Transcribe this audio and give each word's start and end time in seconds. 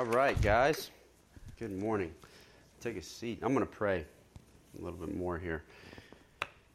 All 0.00 0.06
right, 0.06 0.40
guys. 0.40 0.90
Good 1.58 1.78
morning. 1.78 2.10
Take 2.80 2.96
a 2.96 3.02
seat. 3.02 3.40
I'm 3.42 3.52
going 3.52 3.66
to 3.66 3.70
pray 3.70 4.06
a 4.78 4.82
little 4.82 4.98
bit 4.98 5.14
more 5.14 5.36
here. 5.36 5.62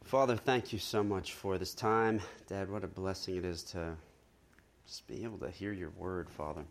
Father, 0.03 0.35
thank 0.35 0.71
you 0.71 0.77
so 0.77 1.03
much 1.03 1.33
for 1.33 1.57
this 1.57 1.73
time. 1.73 2.21
Dad, 2.47 2.69
what 2.69 2.83
a 2.83 2.87
blessing 2.87 3.37
it 3.37 3.43
is 3.43 3.63
to 3.63 3.95
just 4.85 5.07
be 5.07 5.23
able 5.23 5.39
to 5.39 5.49
hear 5.49 5.73
your 5.73 5.89
word, 5.97 6.29
Father. 6.29 6.61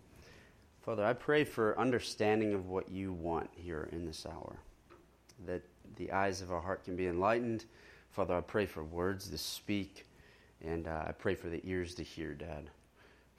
Father, 0.82 1.04
I 1.04 1.12
pray 1.14 1.42
for 1.42 1.76
understanding 1.76 2.54
of 2.54 2.68
what 2.68 2.88
you 2.88 3.12
want 3.12 3.50
here 3.56 3.88
in 3.90 4.06
this 4.06 4.24
hour, 4.24 4.56
that 5.46 5.62
the 5.96 6.12
eyes 6.12 6.40
of 6.40 6.52
our 6.52 6.60
heart 6.60 6.84
can 6.84 6.94
be 6.94 7.08
enlightened. 7.08 7.64
Father, 8.10 8.36
I 8.36 8.42
pray 8.42 8.66
for 8.66 8.84
words 8.84 9.28
to 9.28 9.38
speak, 9.38 10.06
and 10.64 10.86
uh, 10.86 11.02
I 11.08 11.10
pray 11.18 11.34
for 11.34 11.48
the 11.48 11.60
ears 11.64 11.96
to 11.96 12.04
hear, 12.04 12.32
Dad. 12.32 12.70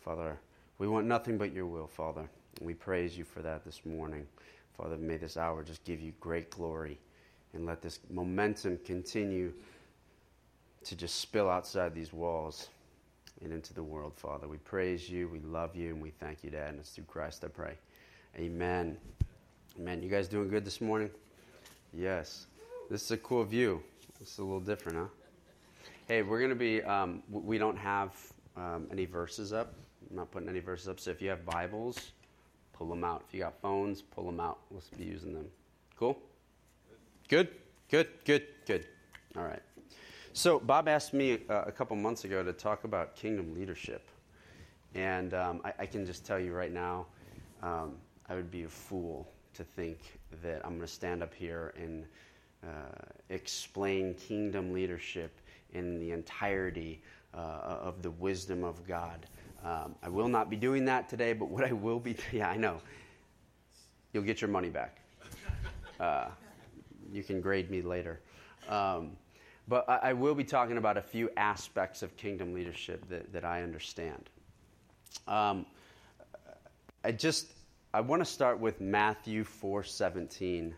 Father, 0.03 0.37
we 0.79 0.89
want 0.89 1.07
nothing 1.07 1.37
but 1.37 1.53
your 1.53 1.65
will, 1.65 1.87
Father. 1.87 2.29
We 2.61 2.73
praise 2.73 3.17
you 3.17 3.23
for 3.23 3.41
that 3.41 3.65
this 3.65 3.85
morning. 3.85 4.25
Father, 4.77 4.97
may 4.97 5.17
this 5.17 5.37
hour 5.37 5.63
just 5.63 5.83
give 5.83 6.01
you 6.01 6.13
great 6.19 6.49
glory 6.49 6.97
and 7.53 7.65
let 7.65 7.81
this 7.81 7.99
momentum 8.09 8.79
continue 8.85 9.53
to 10.83 10.95
just 10.95 11.19
spill 11.19 11.49
outside 11.49 11.93
these 11.93 12.13
walls 12.13 12.69
and 13.43 13.51
into 13.51 13.73
the 13.73 13.83
world, 13.83 14.13
Father. 14.15 14.47
We 14.47 14.57
praise 14.57 15.09
you, 15.09 15.27
we 15.27 15.39
love 15.39 15.75
you, 15.75 15.89
and 15.89 16.01
we 16.01 16.11
thank 16.11 16.43
you, 16.43 16.49
Dad. 16.49 16.69
And 16.69 16.79
it's 16.79 16.91
through 16.91 17.05
Christ 17.05 17.43
I 17.43 17.47
pray. 17.47 17.73
Amen. 18.37 18.97
Amen. 19.79 20.01
You 20.01 20.09
guys 20.09 20.27
doing 20.27 20.49
good 20.49 20.63
this 20.63 20.79
morning? 20.79 21.09
Yes. 21.93 22.47
This 22.89 23.03
is 23.03 23.11
a 23.11 23.17
cool 23.17 23.43
view. 23.43 23.81
Is 24.21 24.37
a 24.37 24.43
little 24.43 24.61
different, 24.61 24.97
huh? 24.97 25.05
Hey, 26.07 26.21
we're 26.21 26.39
going 26.39 26.49
to 26.49 26.55
be, 26.55 26.81
um, 26.83 27.23
we 27.29 27.57
don't 27.57 27.77
have 27.77 28.15
um, 28.55 28.87
any 28.91 29.05
verses 29.05 29.51
up. 29.51 29.73
I'm 30.09 30.15
not 30.17 30.31
putting 30.31 30.47
any 30.47 30.59
verses 30.59 30.87
up. 30.87 30.99
So 30.99 31.11
if 31.11 31.21
you 31.21 31.29
have 31.29 31.45
Bibles, 31.45 32.11
pull 32.77 32.87
them 32.87 33.03
out. 33.03 33.23
If 33.27 33.33
you 33.33 33.39
got 33.39 33.59
phones, 33.61 34.01
pull 34.01 34.25
them 34.25 34.39
out. 34.39 34.59
Let's 34.71 34.89
be 34.89 35.05
using 35.05 35.33
them. 35.33 35.47
Cool? 35.97 36.17
Good? 37.29 37.49
Good, 37.89 38.09
good, 38.25 38.43
good. 38.65 38.85
All 39.37 39.43
right. 39.43 39.61
So 40.33 40.59
Bob 40.59 40.87
asked 40.89 41.13
me 41.13 41.39
uh, 41.49 41.63
a 41.65 41.71
couple 41.71 41.95
months 41.95 42.25
ago 42.25 42.43
to 42.43 42.51
talk 42.51 42.83
about 42.83 43.15
kingdom 43.15 43.53
leadership. 43.53 44.09
And 44.93 45.33
um, 45.33 45.61
I, 45.63 45.73
I, 45.79 45.85
can 45.85 46.05
just 46.05 46.25
tell 46.25 46.39
you 46.39 46.53
right 46.53 46.71
now, 46.71 47.05
um, 47.61 47.95
I 48.29 48.35
would 48.35 48.51
be 48.51 48.63
a 48.63 48.69
fool 48.69 49.27
to 49.53 49.63
think 49.63 49.97
that 50.41 50.61
I'm 50.63 50.71
going 50.71 50.81
to 50.81 50.87
stand 50.87 51.23
up 51.23 51.33
here 51.33 51.73
and 51.77 52.05
uh, 52.63 52.67
explain 53.29 54.13
kingdom 54.15 54.73
leadership 54.73 55.39
in 55.73 55.99
the 55.99 56.11
entirety 56.11 57.01
uh, 57.33 57.37
of 57.81 58.01
the 58.01 58.11
wisdom 58.11 58.63
of 58.63 58.85
God. 58.87 59.25
Um, 59.65 59.95
I 60.03 60.09
will 60.09 60.27
not 60.27 60.49
be 60.51 60.55
doing 60.55 60.85
that 60.85 61.09
today, 61.09 61.33
but 61.33 61.49
what 61.49 61.65
I 61.65 61.73
will 61.73 61.99
be, 61.99 62.15
yeah, 62.31 62.49
I 62.49 62.55
know. 62.55 62.81
You'll 64.13 64.23
get 64.23 64.39
your 64.39 64.49
money 64.49 64.69
back. 64.69 64.99
Uh, 65.99 66.27
you 67.11 67.23
can 67.23 67.41
grade 67.41 67.71
me 67.71 67.81
later. 67.81 68.19
Um, 68.69 69.11
but 69.67 69.89
I, 69.89 70.09
I, 70.09 70.13
will 70.13 70.35
be 70.35 70.43
talking 70.43 70.77
about 70.77 70.97
a 70.97 71.01
few 71.01 71.29
aspects 71.37 72.03
of 72.03 72.15
kingdom 72.17 72.53
leadership 72.53 73.07
that, 73.09 73.31
that 73.33 73.43
I 73.45 73.63
understand. 73.63 74.29
Um, 75.27 75.65
I 77.03 77.11
just, 77.11 77.47
I 77.93 78.01
want 78.01 78.21
to 78.21 78.25
start 78.25 78.59
with 78.59 78.81
Matthew 78.81 79.43
4.17. 79.43 80.73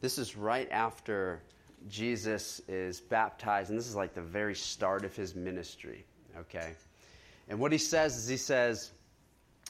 This 0.00 0.18
is 0.18 0.36
right 0.36 0.68
after 0.70 1.40
Jesus 1.88 2.60
is 2.68 3.00
baptized, 3.00 3.70
and 3.70 3.78
this 3.78 3.86
is 3.86 3.94
like 3.94 4.14
the 4.14 4.22
very 4.22 4.54
start 4.54 5.04
of 5.04 5.14
his 5.14 5.34
ministry, 5.34 6.04
okay? 6.38 6.72
And 7.48 7.58
what 7.58 7.72
he 7.72 7.78
says 7.78 8.16
is 8.16 8.28
he 8.28 8.36
says, 8.36 8.92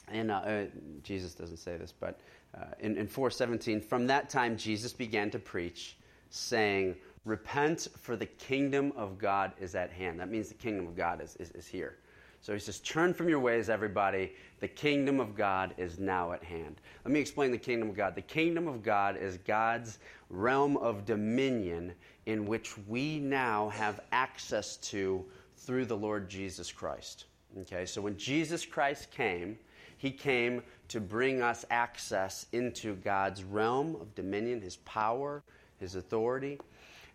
and 0.07 0.31
uh, 0.31 0.35
uh, 0.35 0.65
Jesus 1.03 1.33
doesn't 1.33 1.57
say 1.57 1.77
this, 1.77 1.93
but 1.97 2.19
uh, 2.55 2.65
in, 2.79 2.97
in 2.97 3.07
417, 3.07 3.81
from 3.81 4.07
that 4.07 4.29
time 4.29 4.57
Jesus 4.57 4.93
began 4.93 5.29
to 5.31 5.39
preach, 5.39 5.97
saying, 6.29 6.95
Repent, 7.25 7.87
for 7.99 8.15
the 8.15 8.27
kingdom 8.27 8.93
of 8.95 9.17
God 9.17 9.51
is 9.59 9.73
at 9.73 9.91
hand. 9.91 10.19
That 10.19 10.29
means 10.29 10.47
the 10.49 10.53
kingdom 10.53 10.87
of 10.87 10.95
God 10.95 11.21
is, 11.21 11.35
is, 11.37 11.49
is 11.51 11.65
here. 11.65 11.97
So 12.39 12.53
he 12.53 12.59
says, 12.59 12.79
Turn 12.81 13.15
from 13.15 13.27
your 13.27 13.39
ways, 13.39 13.69
everybody. 13.69 14.33
The 14.59 14.67
kingdom 14.67 15.19
of 15.19 15.35
God 15.35 15.73
is 15.77 15.97
now 15.97 16.33
at 16.33 16.43
hand. 16.43 16.79
Let 17.03 17.11
me 17.11 17.19
explain 17.19 17.51
the 17.51 17.57
kingdom 17.57 17.89
of 17.89 17.95
God. 17.95 18.13
The 18.13 18.21
kingdom 18.21 18.67
of 18.67 18.83
God 18.83 19.17
is 19.17 19.37
God's 19.37 19.97
realm 20.29 20.77
of 20.77 21.05
dominion 21.05 21.93
in 22.27 22.45
which 22.45 22.77
we 22.87 23.19
now 23.19 23.69
have 23.69 23.99
access 24.11 24.77
to 24.77 25.25
through 25.65 25.85
the 25.85 25.97
Lord 25.97 26.29
Jesus 26.29 26.71
Christ. 26.71 27.25
Okay, 27.61 27.85
so 27.85 28.01
when 28.01 28.17
Jesus 28.17 28.65
Christ 28.65 29.11
came, 29.11 29.57
he 29.97 30.11
came 30.11 30.61
to 30.89 30.99
bring 30.99 31.41
us 31.41 31.65
access 31.69 32.45
into 32.51 32.95
God's 32.95 33.43
realm 33.43 33.95
of 33.95 34.13
dominion, 34.13 34.61
his 34.61 34.77
power, 34.77 35.43
his 35.79 35.95
authority. 35.95 36.59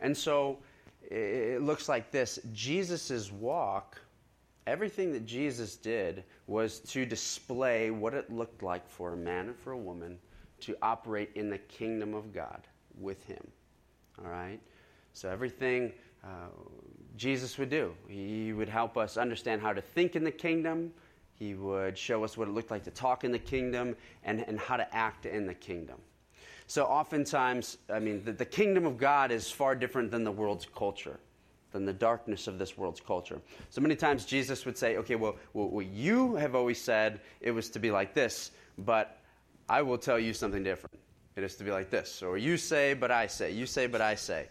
And 0.00 0.16
so 0.16 0.58
it 1.10 1.62
looks 1.62 1.88
like 1.88 2.10
this 2.10 2.38
Jesus' 2.52 3.30
walk 3.30 4.00
Everything 4.70 5.12
that 5.12 5.26
Jesus 5.26 5.76
did 5.76 6.22
was 6.46 6.80
to 6.80 7.06
display 7.06 7.90
what 7.90 8.14
it 8.14 8.30
looked 8.30 8.62
like 8.62 8.88
for 8.88 9.14
a 9.14 9.16
man 9.16 9.48
and 9.48 9.56
for 9.56 9.72
a 9.72 9.76
woman 9.76 10.18
to 10.60 10.76
operate 10.80 11.30
in 11.34 11.50
the 11.50 11.58
kingdom 11.58 12.14
of 12.14 12.32
God 12.32 12.68
with 12.98 13.24
him. 13.24 13.44
All 14.22 14.30
right? 14.30 14.60
So, 15.12 15.28
everything 15.28 15.92
uh, 16.22 16.50
Jesus 17.20 17.58
would 17.58 17.69
do, 17.69 17.92
he 18.08 18.54
would 18.54 18.70
help 18.70 18.97
us 18.97 19.19
understand 19.19 19.60
how 19.60 19.75
to 19.75 19.82
think 19.82 20.16
in 20.16 20.25
the 20.25 20.31
kingdom, 20.31 20.91
he 21.38 21.53
would 21.53 21.98
show 21.98 22.25
us 22.25 22.34
what 22.38 22.48
it 22.48 22.53
looked 22.53 22.70
like 22.70 22.84
to 22.84 22.91
talk 22.91 23.25
in 23.25 23.31
the 23.31 23.38
kingdom, 23.38 23.94
and, 24.25 24.41
and 24.48 24.58
how 24.58 24.78
to 24.78 24.97
act 24.97 25.26
in 25.26 25.47
the 25.47 25.53
kingdom. 25.53 25.98
So, 26.66 26.86
oftentimes, 26.86 27.76
I 27.92 27.98
mean, 27.98 28.25
the, 28.25 28.32
the 28.32 28.47
kingdom 28.47 28.86
of 28.86 28.97
God 28.97 29.32
is 29.32 29.50
far 29.50 29.75
different 29.75 30.10
than 30.10 30.25
the 30.25 30.32
world's 30.32 30.66
culture 30.75 31.20
than 31.72 31.84
the 31.84 31.92
darkness 31.92 32.47
of 32.47 32.59
this 32.59 32.78
world's 32.78 33.00
culture. 33.00 33.38
So 33.69 33.82
many 33.82 33.94
times 33.94 34.25
Jesus 34.25 34.64
would 34.64 34.78
say, 34.78 34.97
okay, 34.97 35.14
well, 35.14 35.36
what 35.53 35.86
you 35.86 36.34
have 36.36 36.54
always 36.54 36.80
said, 36.80 37.20
it 37.41 37.50
was 37.50 37.69
to 37.70 37.78
be 37.78 37.91
like 37.91 38.14
this, 38.14 38.50
but 38.78 39.19
I 39.69 39.82
will 39.82 39.98
tell 39.98 40.19
you 40.19 40.32
something 40.32 40.64
different. 40.64 40.98
It 41.36 41.44
is 41.44 41.54
to 41.56 41.64
be 41.64 41.70
like 41.70 41.91
this. 41.91 42.25
Or 42.25 42.36
you 42.36 42.56
say, 42.56 42.94
but 42.94 43.12
I 43.12 43.28
say. 43.28 43.53
You 43.53 43.66
say, 43.66 43.86
but 43.86 44.00
I 44.00 44.16
say. 44.16 44.48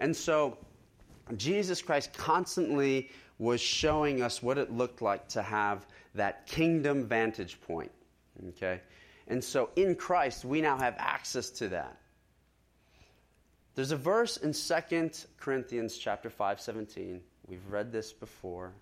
And 0.00 0.16
so 0.16 0.58
Jesus 1.36 1.82
Christ 1.82 2.12
constantly 2.12 3.10
was 3.38 3.60
showing 3.60 4.22
us 4.22 4.42
what 4.42 4.58
it 4.58 4.72
looked 4.72 5.02
like 5.02 5.28
to 5.28 5.42
have 5.42 5.86
that 6.14 6.46
kingdom 6.46 7.06
vantage 7.06 7.60
point. 7.62 7.90
Okay? 8.50 8.80
And 9.28 9.42
so 9.42 9.70
in 9.76 9.94
Christ, 9.94 10.44
we 10.44 10.60
now 10.60 10.76
have 10.76 10.94
access 10.98 11.50
to 11.50 11.68
that. 11.68 11.96
There's 13.74 13.90
a 13.90 13.96
verse 13.96 14.38
in 14.38 14.52
2 14.52 15.10
Corinthians 15.38 15.98
chapter 15.98 16.30
5, 16.30 16.60
17. 16.60 17.20
We've 17.46 17.66
read 17.68 17.92
this 17.92 18.12
before. 18.12 18.72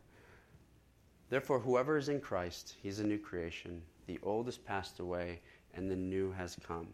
Therefore, 1.30 1.58
whoever 1.58 1.96
is 1.96 2.08
in 2.08 2.20
Christ, 2.20 2.76
he's 2.82 3.00
a 3.00 3.04
new 3.04 3.18
creation. 3.18 3.82
The 4.06 4.20
old 4.22 4.46
has 4.46 4.58
passed 4.58 5.00
away, 5.00 5.40
and 5.74 5.90
the 5.90 5.96
new 5.96 6.30
has 6.32 6.56
come. 6.66 6.88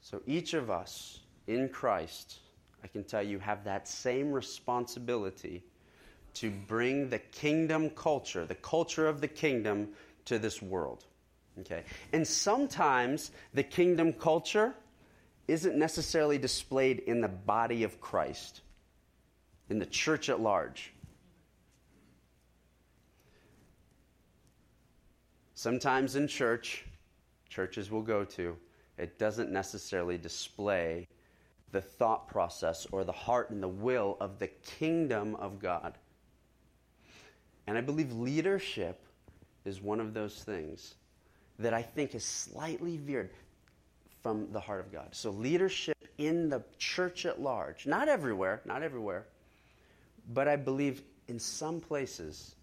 So 0.00 0.22
each 0.26 0.54
of 0.54 0.70
us 0.70 1.20
in 1.46 1.68
Christ, 1.68 2.40
I 2.86 2.88
can 2.88 3.02
tell 3.02 3.22
you, 3.24 3.40
have 3.40 3.64
that 3.64 3.88
same 3.88 4.30
responsibility 4.30 5.64
to 6.34 6.52
bring 6.52 7.10
the 7.10 7.18
kingdom 7.18 7.90
culture, 7.90 8.46
the 8.46 8.54
culture 8.54 9.08
of 9.08 9.20
the 9.20 9.26
kingdom, 9.26 9.88
to 10.26 10.38
this 10.38 10.62
world. 10.62 11.04
Okay? 11.58 11.82
And 12.12 12.24
sometimes 12.24 13.32
the 13.54 13.64
kingdom 13.64 14.12
culture 14.12 14.72
isn't 15.48 15.76
necessarily 15.76 16.38
displayed 16.38 17.00
in 17.00 17.20
the 17.20 17.26
body 17.26 17.82
of 17.82 18.00
Christ, 18.00 18.60
in 19.68 19.80
the 19.80 19.86
church 19.86 20.28
at 20.28 20.38
large. 20.38 20.92
Sometimes 25.54 26.14
in 26.14 26.28
church, 26.28 26.84
churches 27.48 27.90
will 27.90 28.02
go 28.02 28.22
to, 28.24 28.56
it 28.96 29.18
doesn't 29.18 29.50
necessarily 29.50 30.18
display 30.18 31.08
the 31.76 31.82
thought 31.82 32.26
process 32.28 32.86
or 32.90 33.04
the 33.04 33.12
heart 33.12 33.50
and 33.50 33.62
the 33.62 33.68
will 33.68 34.16
of 34.18 34.38
the 34.38 34.46
kingdom 34.46 35.34
of 35.34 35.58
God. 35.58 35.92
And 37.66 37.76
I 37.76 37.82
believe 37.82 38.12
leadership 38.12 38.98
is 39.66 39.82
one 39.82 40.00
of 40.00 40.14
those 40.14 40.42
things 40.42 40.94
that 41.58 41.74
I 41.74 41.82
think 41.82 42.14
is 42.14 42.24
slightly 42.24 42.96
veered 42.96 43.28
from 44.22 44.50
the 44.52 44.60
heart 44.60 44.80
of 44.80 44.90
God. 44.90 45.08
So, 45.10 45.28
leadership 45.28 45.98
in 46.16 46.48
the 46.48 46.62
church 46.78 47.26
at 47.26 47.42
large, 47.42 47.86
not 47.86 48.08
everywhere, 48.08 48.62
not 48.64 48.82
everywhere, 48.82 49.26
but 50.32 50.48
I 50.48 50.56
believe 50.56 51.02
in 51.28 51.38
some 51.38 51.82
places 51.82 52.54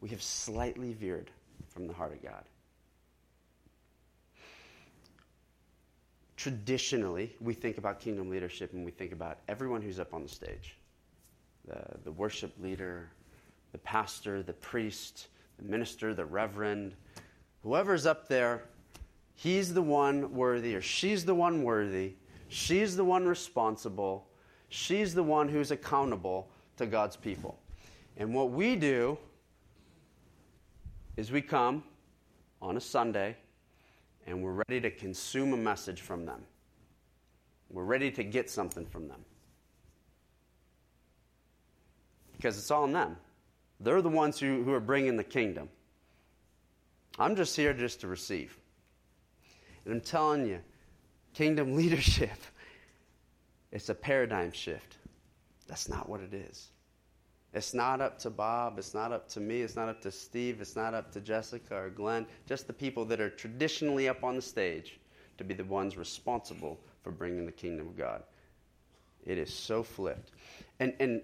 we 0.00 0.08
have 0.08 0.22
slightly 0.22 0.94
veered 0.94 1.30
from 1.68 1.86
the 1.86 1.92
heart 1.92 2.14
of 2.14 2.22
God. 2.22 2.44
Traditionally, 6.40 7.36
we 7.38 7.52
think 7.52 7.76
about 7.76 8.00
kingdom 8.00 8.30
leadership 8.30 8.72
and 8.72 8.82
we 8.82 8.90
think 8.90 9.12
about 9.12 9.40
everyone 9.46 9.82
who's 9.82 10.00
up 10.00 10.14
on 10.14 10.22
the 10.22 10.28
stage 10.28 10.74
the, 11.68 11.84
the 12.02 12.12
worship 12.12 12.54
leader, 12.62 13.10
the 13.72 13.78
pastor, 13.78 14.42
the 14.42 14.54
priest, 14.54 15.28
the 15.58 15.64
minister, 15.64 16.14
the 16.14 16.24
reverend, 16.24 16.94
whoever's 17.62 18.06
up 18.06 18.26
there, 18.26 18.62
he's 19.34 19.74
the 19.74 19.82
one 19.82 20.32
worthy 20.32 20.74
or 20.74 20.80
she's 20.80 21.26
the 21.26 21.34
one 21.34 21.62
worthy. 21.62 22.14
She's 22.48 22.96
the 22.96 23.04
one 23.04 23.26
responsible. 23.26 24.26
She's 24.70 25.12
the 25.12 25.22
one 25.22 25.46
who's 25.46 25.70
accountable 25.70 26.48
to 26.78 26.86
God's 26.86 27.16
people. 27.16 27.58
And 28.16 28.34
what 28.34 28.50
we 28.50 28.76
do 28.76 29.18
is 31.18 31.30
we 31.30 31.42
come 31.42 31.84
on 32.62 32.78
a 32.78 32.80
Sunday 32.80 33.36
and 34.26 34.42
we're 34.42 34.62
ready 34.68 34.80
to 34.80 34.90
consume 34.90 35.52
a 35.52 35.56
message 35.56 36.00
from 36.00 36.24
them. 36.24 36.42
We're 37.70 37.84
ready 37.84 38.10
to 38.12 38.24
get 38.24 38.50
something 38.50 38.86
from 38.86 39.08
them. 39.08 39.24
Because 42.36 42.58
it's 42.58 42.70
all 42.70 42.84
in 42.84 42.92
them. 42.92 43.16
They're 43.80 44.02
the 44.02 44.08
ones 44.08 44.38
who, 44.38 44.62
who 44.62 44.72
are 44.72 44.80
bringing 44.80 45.16
the 45.16 45.24
kingdom. 45.24 45.68
I'm 47.18 47.36
just 47.36 47.56
here 47.56 47.72
just 47.72 48.00
to 48.00 48.08
receive. 48.08 48.58
And 49.84 49.94
I'm 49.94 50.00
telling 50.00 50.46
you, 50.46 50.60
kingdom 51.34 51.76
leadership, 51.76 52.38
it's 53.72 53.88
a 53.88 53.94
paradigm 53.94 54.52
shift. 54.52 54.96
That's 55.66 55.88
not 55.88 56.08
what 56.08 56.20
it 56.20 56.34
is. 56.34 56.70
It's 57.52 57.74
not 57.74 58.00
up 58.00 58.18
to 58.20 58.30
Bob. 58.30 58.78
It's 58.78 58.94
not 58.94 59.12
up 59.12 59.28
to 59.30 59.40
me. 59.40 59.62
It's 59.62 59.74
not 59.74 59.88
up 59.88 60.00
to 60.02 60.12
Steve. 60.12 60.60
It's 60.60 60.76
not 60.76 60.94
up 60.94 61.10
to 61.12 61.20
Jessica 61.20 61.74
or 61.74 61.90
Glenn. 61.90 62.26
Just 62.46 62.66
the 62.66 62.72
people 62.72 63.04
that 63.06 63.20
are 63.20 63.30
traditionally 63.30 64.08
up 64.08 64.22
on 64.22 64.36
the 64.36 64.42
stage 64.42 65.00
to 65.38 65.44
be 65.44 65.54
the 65.54 65.64
ones 65.64 65.96
responsible 65.96 66.78
for 67.02 67.10
bringing 67.10 67.46
the 67.46 67.52
kingdom 67.52 67.88
of 67.88 67.96
God. 67.96 68.22
It 69.26 69.38
is 69.38 69.52
so 69.52 69.82
flipped. 69.82 70.30
And, 70.78 70.94
and, 71.00 71.22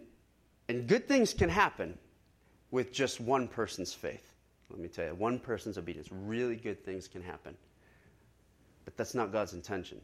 and 0.69 0.87
good 0.87 1.06
things 1.06 1.32
can 1.32 1.49
happen 1.49 1.96
with 2.70 2.93
just 2.93 3.20
one 3.20 3.46
person's 3.46 3.94
faith. 3.94 4.32
Let 4.70 4.81
me 4.81 4.88
tell 4.88 5.06
you, 5.06 5.14
one 5.14 5.38
person's 5.38 5.78
obedience. 5.78 6.08
Really 6.11 6.56
good 6.56 6.84
things 6.84 7.06
can 7.06 7.23
happen. 7.23 7.56
But 8.84 8.96
that's 8.96 9.14
not 9.14 9.32
God's 9.32 9.52
intention. 9.52 10.00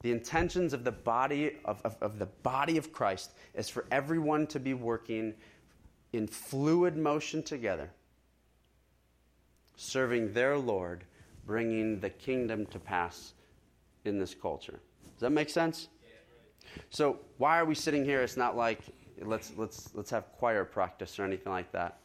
The 0.00 0.12
intentions 0.12 0.72
of 0.72 0.84
the 0.84 0.92
body 0.92 1.56
of, 1.64 1.82
of, 1.84 1.96
of, 2.00 2.18
the 2.18 2.26
body 2.26 2.76
of 2.76 2.92
Christ 2.92 3.32
is 3.54 3.68
for 3.68 3.84
everyone 3.90 4.46
to 4.48 4.60
be 4.60 4.72
working 4.72 5.34
in 6.12 6.26
fluid 6.26 6.96
motion 6.96 7.42
together, 7.42 7.90
serving 9.76 10.32
their 10.32 10.56
Lord, 10.56 11.04
bringing 11.46 12.00
the 12.00 12.10
kingdom 12.10 12.66
to 12.66 12.78
pass 12.78 13.34
in 14.04 14.18
this 14.18 14.34
culture. 14.34 14.80
Does 15.14 15.20
that 15.20 15.30
make 15.30 15.50
sense? 15.50 15.88
So 16.90 17.18
why 17.38 17.58
are 17.58 17.64
we 17.64 17.74
sitting 17.74 18.04
here? 18.04 18.22
It's 18.22 18.36
not 18.36 18.56
like 18.56 18.80
let's 19.22 19.52
let's 19.56 19.90
let's 19.94 20.10
have 20.10 20.32
choir 20.32 20.64
practice 20.64 21.18
or 21.18 21.24
anything 21.24 21.52
like 21.52 21.72
that. 21.72 22.00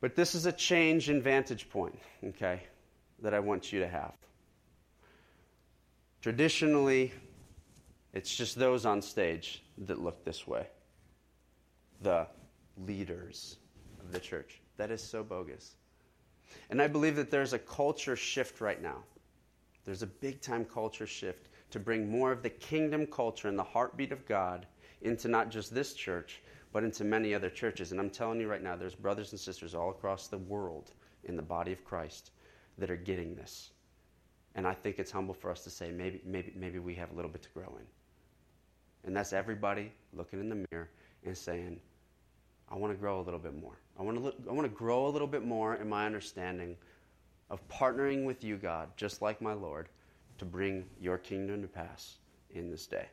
But 0.00 0.16
this 0.16 0.34
is 0.34 0.46
a 0.46 0.52
change 0.52 1.08
in 1.08 1.22
vantage 1.22 1.68
point, 1.70 1.98
okay, 2.24 2.60
that 3.22 3.32
I 3.32 3.40
want 3.40 3.72
you 3.72 3.80
to 3.80 3.88
have. 3.88 4.12
Traditionally, 6.20 7.12
it's 8.12 8.34
just 8.34 8.56
those 8.56 8.84
on 8.86 9.00
stage 9.02 9.62
that 9.78 10.00
look 10.00 10.24
this 10.24 10.46
way 10.46 10.66
the 12.02 12.26
leaders 12.86 13.56
of 14.00 14.12
the 14.12 14.20
church. 14.20 14.60
That 14.76 14.90
is 14.90 15.02
so 15.02 15.22
bogus. 15.22 15.76
And 16.70 16.80
I 16.80 16.88
believe 16.88 17.16
that 17.16 17.30
there's 17.30 17.52
a 17.52 17.58
culture 17.58 18.16
shift 18.16 18.60
right 18.60 18.82
now. 18.82 19.04
There's 19.84 20.02
a 20.02 20.06
big 20.06 20.40
time 20.40 20.64
culture 20.64 21.06
shift 21.06 21.48
to 21.70 21.78
bring 21.78 22.10
more 22.10 22.32
of 22.32 22.42
the 22.42 22.50
kingdom 22.50 23.06
culture 23.06 23.48
and 23.48 23.58
the 23.58 23.64
heartbeat 23.64 24.12
of 24.12 24.26
God 24.26 24.66
into 25.02 25.28
not 25.28 25.50
just 25.50 25.74
this 25.74 25.92
church, 25.92 26.42
but 26.72 26.84
into 26.84 27.04
many 27.04 27.34
other 27.34 27.50
churches. 27.50 27.92
And 27.92 28.00
I'm 28.00 28.10
telling 28.10 28.40
you 28.40 28.48
right 28.48 28.62
now, 28.62 28.76
there's 28.76 28.94
brothers 28.94 29.32
and 29.32 29.40
sisters 29.40 29.74
all 29.74 29.90
across 29.90 30.28
the 30.28 30.38
world 30.38 30.92
in 31.24 31.36
the 31.36 31.42
body 31.42 31.72
of 31.72 31.84
Christ 31.84 32.30
that 32.78 32.90
are 32.90 32.96
getting 32.96 33.34
this. 33.34 33.70
And 34.54 34.66
I 34.66 34.74
think 34.74 34.98
it's 34.98 35.10
humble 35.10 35.34
for 35.34 35.50
us 35.50 35.64
to 35.64 35.70
say 35.70 35.90
maybe, 35.90 36.20
maybe, 36.24 36.52
maybe 36.56 36.78
we 36.78 36.94
have 36.94 37.10
a 37.10 37.14
little 37.14 37.30
bit 37.30 37.42
to 37.42 37.48
grow 37.50 37.76
in. 37.78 37.86
And 39.04 39.16
that's 39.16 39.32
everybody 39.32 39.92
looking 40.12 40.40
in 40.40 40.48
the 40.48 40.64
mirror 40.70 40.90
and 41.24 41.36
saying, 41.36 41.80
I 42.70 42.76
want 42.76 42.92
to 42.92 42.98
grow 42.98 43.20
a 43.20 43.22
little 43.22 43.38
bit 43.38 43.54
more. 43.54 43.78
I 43.98 44.02
want 44.02 44.16
to, 44.18 44.24
look, 44.24 44.36
I 44.48 44.52
want 44.52 44.64
to 44.68 44.76
grow 44.76 45.06
a 45.06 45.10
little 45.10 45.28
bit 45.28 45.44
more 45.44 45.76
in 45.76 45.88
my 45.88 46.06
understanding 46.06 46.76
of 47.50 47.66
partnering 47.68 48.24
with 48.24 48.42
you, 48.42 48.56
God, 48.56 48.88
just 48.96 49.22
like 49.22 49.40
my 49.40 49.52
Lord, 49.52 49.88
to 50.38 50.44
bring 50.44 50.84
your 51.00 51.18
kingdom 51.18 51.62
to 51.62 51.68
pass 51.68 52.16
in 52.50 52.70
this 52.70 52.86
day. 52.86 53.06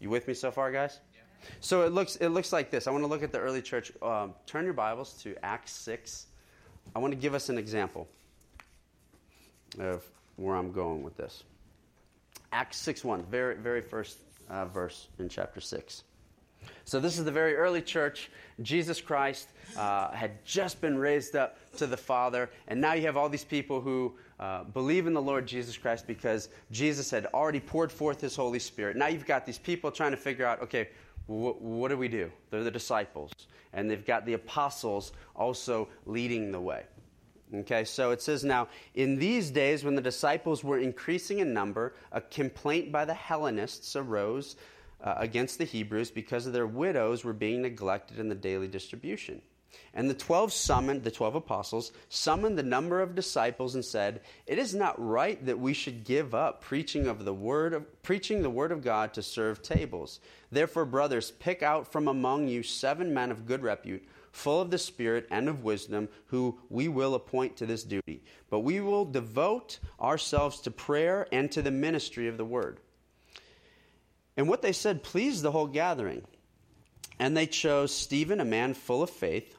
You 0.00 0.10
with 0.10 0.26
me 0.26 0.34
so 0.34 0.50
far, 0.50 0.72
guys? 0.72 1.00
Yeah. 1.14 1.20
So 1.60 1.82
it 1.82 1.92
looks, 1.92 2.16
it 2.16 2.28
looks 2.28 2.52
like 2.52 2.70
this. 2.70 2.86
I 2.86 2.90
want 2.90 3.04
to 3.04 3.08
look 3.08 3.22
at 3.22 3.32
the 3.32 3.38
early 3.38 3.62
church. 3.62 3.92
Um, 4.00 4.34
turn 4.46 4.64
your 4.64 4.74
Bibles 4.74 5.14
to 5.22 5.34
Acts 5.44 5.72
6. 5.72 6.26
I 6.94 6.98
want 6.98 7.12
to 7.12 7.18
give 7.18 7.34
us 7.34 7.48
an 7.48 7.58
example 7.58 8.08
of 9.78 10.04
where 10.36 10.56
I'm 10.56 10.72
going 10.72 11.02
with 11.02 11.16
this. 11.16 11.44
Acts 12.52 12.76
6 12.78 13.04
1, 13.04 13.24
very, 13.24 13.56
very 13.56 13.80
first 13.80 14.18
uh, 14.50 14.66
verse 14.66 15.08
in 15.18 15.28
chapter 15.28 15.60
6. 15.60 16.04
So, 16.84 17.00
this 17.00 17.18
is 17.18 17.24
the 17.24 17.32
very 17.32 17.54
early 17.54 17.82
church. 17.82 18.30
Jesus 18.60 19.00
Christ 19.00 19.48
uh, 19.76 20.10
had 20.10 20.44
just 20.44 20.80
been 20.80 20.98
raised 20.98 21.36
up 21.36 21.58
to 21.76 21.86
the 21.86 21.96
Father, 21.96 22.50
and 22.68 22.80
now 22.80 22.92
you 22.92 23.02
have 23.02 23.16
all 23.16 23.28
these 23.28 23.44
people 23.44 23.80
who 23.80 24.14
uh, 24.38 24.64
believe 24.64 25.06
in 25.06 25.14
the 25.14 25.22
Lord 25.22 25.46
Jesus 25.46 25.76
Christ 25.76 26.06
because 26.06 26.48
Jesus 26.70 27.10
had 27.10 27.26
already 27.26 27.60
poured 27.60 27.90
forth 27.90 28.20
his 28.20 28.36
Holy 28.36 28.58
Spirit. 28.58 28.96
Now 28.96 29.06
you've 29.06 29.26
got 29.26 29.46
these 29.46 29.58
people 29.58 29.90
trying 29.90 30.10
to 30.10 30.16
figure 30.16 30.46
out 30.46 30.60
okay, 30.62 30.88
wh- 31.26 31.60
what 31.60 31.88
do 31.88 31.96
we 31.96 32.08
do? 32.08 32.30
They're 32.50 32.64
the 32.64 32.70
disciples, 32.70 33.32
and 33.72 33.90
they've 33.90 34.04
got 34.04 34.26
the 34.26 34.34
apostles 34.34 35.12
also 35.34 35.88
leading 36.06 36.52
the 36.52 36.60
way. 36.60 36.84
Okay, 37.54 37.84
so 37.84 38.12
it 38.12 38.22
says 38.22 38.44
now, 38.44 38.68
in 38.94 39.18
these 39.18 39.50
days 39.50 39.84
when 39.84 39.94
the 39.94 40.00
disciples 40.00 40.64
were 40.64 40.78
increasing 40.78 41.40
in 41.40 41.52
number, 41.52 41.94
a 42.10 42.20
complaint 42.20 42.90
by 42.90 43.04
the 43.04 43.12
Hellenists 43.12 43.94
arose 43.94 44.56
uh, 45.02 45.14
against 45.16 45.58
the 45.58 45.64
Hebrews 45.64 46.10
because 46.10 46.46
of 46.46 46.52
their 46.52 46.66
widows 46.66 47.24
were 47.24 47.32
being 47.32 47.62
neglected 47.62 48.18
in 48.18 48.28
the 48.28 48.34
daily 48.34 48.68
distribution. 48.68 49.42
And 49.94 50.08
the 50.08 50.14
twelve 50.14 50.52
summoned, 50.52 51.02
the 51.02 51.10
twelve 51.10 51.34
apostles, 51.34 51.92
summoned 52.08 52.58
the 52.58 52.62
number 52.62 53.00
of 53.00 53.14
disciples 53.14 53.74
and 53.74 53.84
said, 53.84 54.20
It 54.46 54.58
is 54.58 54.74
not 54.74 55.02
right 55.02 55.44
that 55.46 55.58
we 55.58 55.72
should 55.72 56.04
give 56.04 56.34
up 56.34 56.60
preaching 56.60 57.06
of 57.06 57.24
the 57.24 57.32
word 57.34 57.72
of, 57.72 58.02
preaching 58.02 58.42
the 58.42 58.50
word 58.50 58.70
of 58.70 58.82
God 58.82 59.14
to 59.14 59.22
serve 59.22 59.62
tables. 59.62 60.20
Therefore, 60.50 60.84
brothers, 60.84 61.30
pick 61.30 61.62
out 61.62 61.90
from 61.90 62.08
among 62.08 62.48
you 62.48 62.62
seven 62.62 63.14
men 63.14 63.30
of 63.30 63.46
good 63.46 63.62
repute, 63.62 64.06
full 64.30 64.60
of 64.60 64.70
the 64.70 64.78
Spirit 64.78 65.26
and 65.30 65.48
of 65.48 65.64
wisdom, 65.64 66.08
who 66.26 66.58
we 66.68 66.88
will 66.88 67.14
appoint 67.14 67.56
to 67.56 67.66
this 67.66 67.82
duty. 67.82 68.22
But 68.50 68.60
we 68.60 68.80
will 68.80 69.06
devote 69.06 69.78
ourselves 70.00 70.60
to 70.60 70.70
prayer 70.70 71.26
and 71.32 71.50
to 71.52 71.62
the 71.62 71.70
ministry 71.70 72.28
of 72.28 72.36
the 72.36 72.44
word. 72.44 72.80
And 74.36 74.48
what 74.48 74.62
they 74.62 74.72
said 74.72 75.02
pleased 75.02 75.42
the 75.42 75.52
whole 75.52 75.66
gathering. 75.66 76.22
And 77.18 77.36
they 77.36 77.46
chose 77.46 77.94
Stephen, 77.94 78.40
a 78.40 78.44
man 78.44 78.74
full 78.74 79.02
of 79.02 79.10
faith 79.10 79.56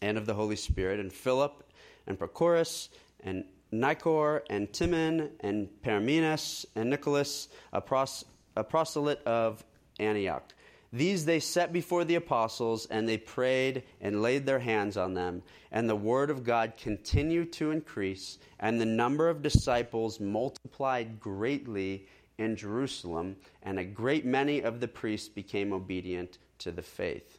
and 0.00 0.16
of 0.16 0.26
the 0.26 0.34
Holy 0.34 0.56
Spirit, 0.56 1.00
and 1.00 1.12
Philip, 1.12 1.62
and 2.06 2.18
Prochorus, 2.18 2.88
and 3.22 3.44
Nicanor, 3.70 4.42
and 4.48 4.72
Timon, 4.72 5.30
and 5.40 5.68
Parmenas, 5.82 6.64
and 6.74 6.88
Nicholas, 6.88 7.48
a, 7.72 7.80
pros- 7.80 8.24
a 8.56 8.64
proselyte 8.64 9.22
of 9.24 9.64
Antioch. 9.98 10.54
These 10.92 11.24
they 11.24 11.38
set 11.38 11.72
before 11.72 12.04
the 12.04 12.16
apostles, 12.16 12.86
and 12.86 13.08
they 13.08 13.18
prayed 13.18 13.84
and 14.00 14.22
laid 14.22 14.46
their 14.46 14.58
hands 14.58 14.96
on 14.96 15.14
them. 15.14 15.42
And 15.70 15.88
the 15.88 15.94
word 15.94 16.30
of 16.30 16.42
God 16.42 16.72
continued 16.76 17.52
to 17.54 17.70
increase, 17.70 18.38
and 18.58 18.80
the 18.80 18.86
number 18.86 19.28
of 19.28 19.42
disciples 19.42 20.18
multiplied 20.18 21.20
greatly 21.20 22.08
in 22.40 22.56
Jerusalem, 22.56 23.36
and 23.62 23.78
a 23.78 23.84
great 23.84 24.24
many 24.24 24.62
of 24.62 24.80
the 24.80 24.88
priests 24.88 25.28
became 25.28 25.72
obedient 25.72 26.38
to 26.58 26.72
the 26.72 26.82
faith. 26.82 27.38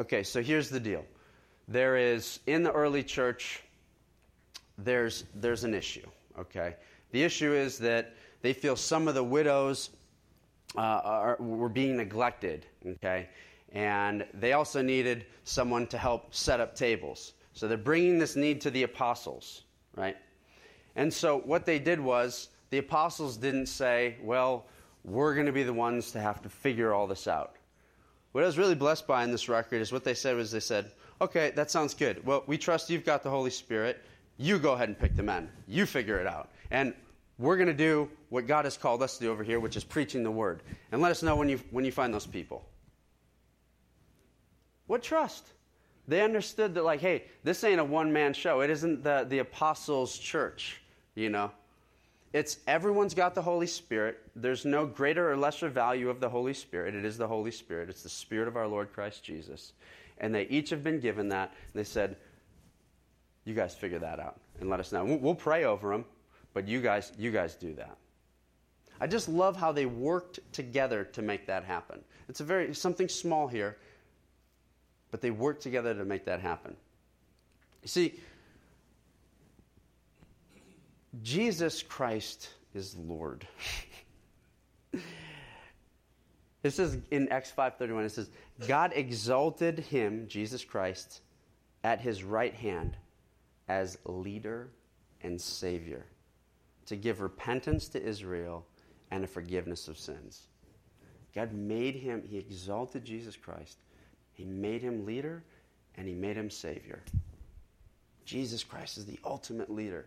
Okay, 0.00 0.22
so 0.22 0.42
here's 0.42 0.70
the 0.70 0.80
deal. 0.80 1.04
There 1.68 1.96
is, 1.96 2.40
in 2.46 2.62
the 2.62 2.72
early 2.72 3.02
church, 3.02 3.62
there's, 4.78 5.24
there's 5.34 5.64
an 5.64 5.74
issue, 5.74 6.06
okay? 6.38 6.76
The 7.12 7.22
issue 7.22 7.52
is 7.52 7.78
that 7.78 8.14
they 8.40 8.54
feel 8.54 8.74
some 8.74 9.06
of 9.06 9.14
the 9.14 9.22
widows 9.22 9.90
uh, 10.76 10.80
are, 11.04 11.36
were 11.38 11.68
being 11.68 11.96
neglected, 11.96 12.66
okay? 12.86 13.28
And 13.72 14.24
they 14.32 14.54
also 14.54 14.80
needed 14.80 15.26
someone 15.44 15.86
to 15.88 15.98
help 15.98 16.34
set 16.34 16.58
up 16.58 16.74
tables. 16.74 17.34
So 17.52 17.68
they're 17.68 17.76
bringing 17.76 18.18
this 18.18 18.34
need 18.34 18.62
to 18.62 18.70
the 18.70 18.84
apostles, 18.84 19.62
right? 19.94 20.16
And 20.96 21.12
so 21.12 21.40
what 21.40 21.66
they 21.66 21.78
did 21.78 22.00
was 22.00 22.48
the 22.74 22.78
apostles 22.78 23.36
didn't 23.36 23.66
say, 23.66 24.16
well, 24.20 24.66
we're 25.04 25.32
going 25.34 25.46
to 25.46 25.52
be 25.52 25.62
the 25.62 25.72
ones 25.72 26.10
to 26.10 26.20
have 26.20 26.42
to 26.42 26.48
figure 26.48 26.92
all 26.92 27.06
this 27.06 27.28
out. 27.28 27.54
What 28.32 28.42
I 28.42 28.48
was 28.48 28.58
really 28.58 28.74
blessed 28.74 29.06
by 29.06 29.22
in 29.22 29.30
this 29.30 29.48
record 29.48 29.80
is 29.80 29.92
what 29.92 30.02
they 30.02 30.12
said 30.12 30.34
was 30.34 30.50
they 30.50 30.58
said, 30.58 30.90
okay, 31.20 31.52
that 31.54 31.70
sounds 31.70 31.94
good. 31.94 32.26
Well, 32.26 32.42
we 32.48 32.58
trust 32.58 32.90
you've 32.90 33.04
got 33.04 33.22
the 33.22 33.30
Holy 33.30 33.52
Spirit. 33.52 34.02
You 34.38 34.58
go 34.58 34.72
ahead 34.72 34.88
and 34.88 34.98
pick 34.98 35.14
the 35.14 35.22
men. 35.22 35.48
You 35.68 35.86
figure 35.86 36.18
it 36.18 36.26
out. 36.26 36.50
And 36.72 36.94
we're 37.38 37.56
going 37.56 37.68
to 37.68 37.72
do 37.72 38.10
what 38.30 38.48
God 38.48 38.64
has 38.64 38.76
called 38.76 39.04
us 39.04 39.18
to 39.18 39.24
do 39.26 39.30
over 39.30 39.44
here, 39.44 39.60
which 39.60 39.76
is 39.76 39.84
preaching 39.84 40.24
the 40.24 40.32
word. 40.32 40.64
And 40.90 41.00
let 41.00 41.12
us 41.12 41.22
know 41.22 41.36
when 41.36 41.48
you, 41.48 41.60
when 41.70 41.84
you 41.84 41.92
find 41.92 42.12
those 42.12 42.26
people. 42.26 42.64
What 44.88 45.00
trust? 45.00 45.46
They 46.08 46.22
understood 46.22 46.74
that, 46.74 46.82
like, 46.82 47.00
hey, 47.00 47.26
this 47.44 47.62
ain't 47.62 47.78
a 47.78 47.84
one 47.84 48.12
man 48.12 48.34
show. 48.34 48.62
It 48.62 48.70
isn't 48.70 49.04
the, 49.04 49.26
the 49.28 49.38
apostles' 49.38 50.18
church, 50.18 50.80
you 51.14 51.30
know? 51.30 51.52
It's 52.34 52.58
everyone's 52.66 53.14
got 53.14 53.36
the 53.36 53.42
Holy 53.42 53.68
Spirit. 53.68 54.18
There's 54.34 54.64
no 54.64 54.86
greater 54.86 55.30
or 55.30 55.36
lesser 55.36 55.68
value 55.68 56.10
of 56.10 56.18
the 56.18 56.28
Holy 56.28 56.52
Spirit. 56.52 56.96
It 56.96 57.04
is 57.04 57.16
the 57.16 57.28
Holy 57.28 57.52
Spirit, 57.52 57.88
it's 57.88 58.02
the 58.02 58.08
Spirit 58.08 58.48
of 58.48 58.56
our 58.56 58.66
Lord 58.66 58.92
Christ 58.92 59.22
Jesus. 59.22 59.72
And 60.18 60.34
they 60.34 60.42
each 60.48 60.68
have 60.70 60.82
been 60.82 60.98
given 60.98 61.28
that. 61.28 61.50
And 61.72 61.80
they 61.80 61.84
said, 61.84 62.16
You 63.44 63.54
guys 63.54 63.76
figure 63.76 64.00
that 64.00 64.18
out 64.18 64.40
and 64.60 64.68
let 64.68 64.80
us 64.80 64.90
know. 64.90 65.04
We'll 65.04 65.36
pray 65.36 65.62
over 65.62 65.90
them, 65.90 66.04
but 66.54 66.66
you 66.66 66.82
guys, 66.82 67.12
you 67.16 67.30
guys 67.30 67.54
do 67.54 67.72
that. 67.74 67.96
I 69.00 69.06
just 69.06 69.28
love 69.28 69.56
how 69.56 69.70
they 69.70 69.86
worked 69.86 70.40
together 70.52 71.04
to 71.04 71.22
make 71.22 71.46
that 71.46 71.62
happen. 71.62 72.00
It's 72.28 72.40
a 72.40 72.44
very 72.44 72.74
something 72.74 73.08
small 73.08 73.46
here, 73.46 73.76
but 75.12 75.20
they 75.20 75.30
worked 75.30 75.62
together 75.62 75.94
to 75.94 76.04
make 76.04 76.24
that 76.24 76.40
happen. 76.40 76.74
You 77.82 77.88
see, 77.88 78.14
Jesus 81.22 81.82
Christ 81.82 82.48
is 82.74 82.96
Lord. 82.96 83.46
this 86.62 86.78
is 86.78 86.98
in 87.10 87.28
Acts 87.28 87.52
5:31 87.56 88.06
it 88.06 88.12
says 88.12 88.30
God 88.66 88.92
exalted 88.94 89.78
him 89.78 90.26
Jesus 90.28 90.64
Christ 90.64 91.20
at 91.82 92.00
his 92.00 92.24
right 92.24 92.54
hand 92.54 92.96
as 93.68 93.98
leader 94.04 94.70
and 95.22 95.40
savior 95.40 96.04
to 96.86 96.96
give 96.96 97.20
repentance 97.20 97.88
to 97.88 98.02
Israel 98.02 98.66
and 99.10 99.24
a 99.24 99.28
forgiveness 99.28 99.88
of 99.88 99.98
sins. 99.98 100.48
God 101.34 101.52
made 101.52 101.94
him, 101.94 102.22
he 102.24 102.38
exalted 102.38 103.04
Jesus 103.04 103.36
Christ. 103.36 103.78
He 104.32 104.44
made 104.44 104.82
him 104.82 105.04
leader 105.04 105.42
and 105.96 106.06
he 106.06 106.14
made 106.14 106.36
him 106.36 106.50
savior. 106.50 107.02
Jesus 108.24 108.62
Christ 108.62 108.98
is 108.98 109.06
the 109.06 109.18
ultimate 109.24 109.70
leader. 109.70 110.06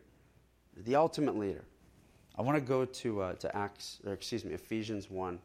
The 0.85 0.95
ultimate 0.95 1.37
leader. 1.37 1.63
I 2.37 2.41
want 2.43 2.55
to 2.55 2.61
go 2.61 2.85
to, 2.85 3.21
uh, 3.21 3.33
to 3.33 3.55
Acts, 3.55 3.99
or 4.05 4.13
excuse 4.13 4.45
me, 4.45 4.53
Ephesians 4.53 5.09
1. 5.09 5.39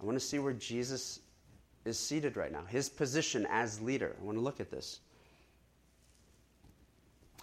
I 0.00 0.04
want 0.04 0.18
to 0.18 0.24
see 0.24 0.40
where 0.40 0.52
Jesus 0.52 1.20
is 1.84 1.98
seated 1.98 2.36
right 2.36 2.50
now, 2.50 2.64
his 2.68 2.88
position 2.88 3.46
as 3.50 3.80
leader. 3.80 4.16
I 4.20 4.24
want 4.24 4.36
to 4.36 4.42
look 4.42 4.60
at 4.60 4.70
this. 4.70 5.00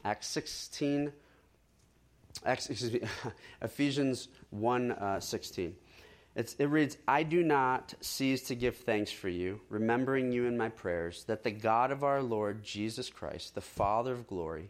Acts 0.03 0.27
16, 0.27 1.11
Acts, 2.45 2.69
excuse 2.69 2.93
me, 2.93 3.01
Ephesians 3.61 4.27
1 4.51 4.91
uh, 4.91 5.19
16. 5.19 5.75
It's, 6.35 6.53
it 6.55 6.65
reads, 6.65 6.97
I 7.07 7.23
do 7.23 7.43
not 7.43 7.93
cease 8.01 8.43
to 8.43 8.55
give 8.55 8.77
thanks 8.77 9.11
for 9.11 9.29
you, 9.29 9.59
remembering 9.69 10.31
you 10.31 10.45
in 10.45 10.57
my 10.57 10.69
prayers, 10.69 11.23
that 11.25 11.43
the 11.43 11.51
God 11.51 11.91
of 11.91 12.03
our 12.03 12.21
Lord 12.21 12.63
Jesus 12.63 13.09
Christ, 13.09 13.55
the 13.55 13.61
Father 13.61 14.13
of 14.13 14.27
glory, 14.27 14.69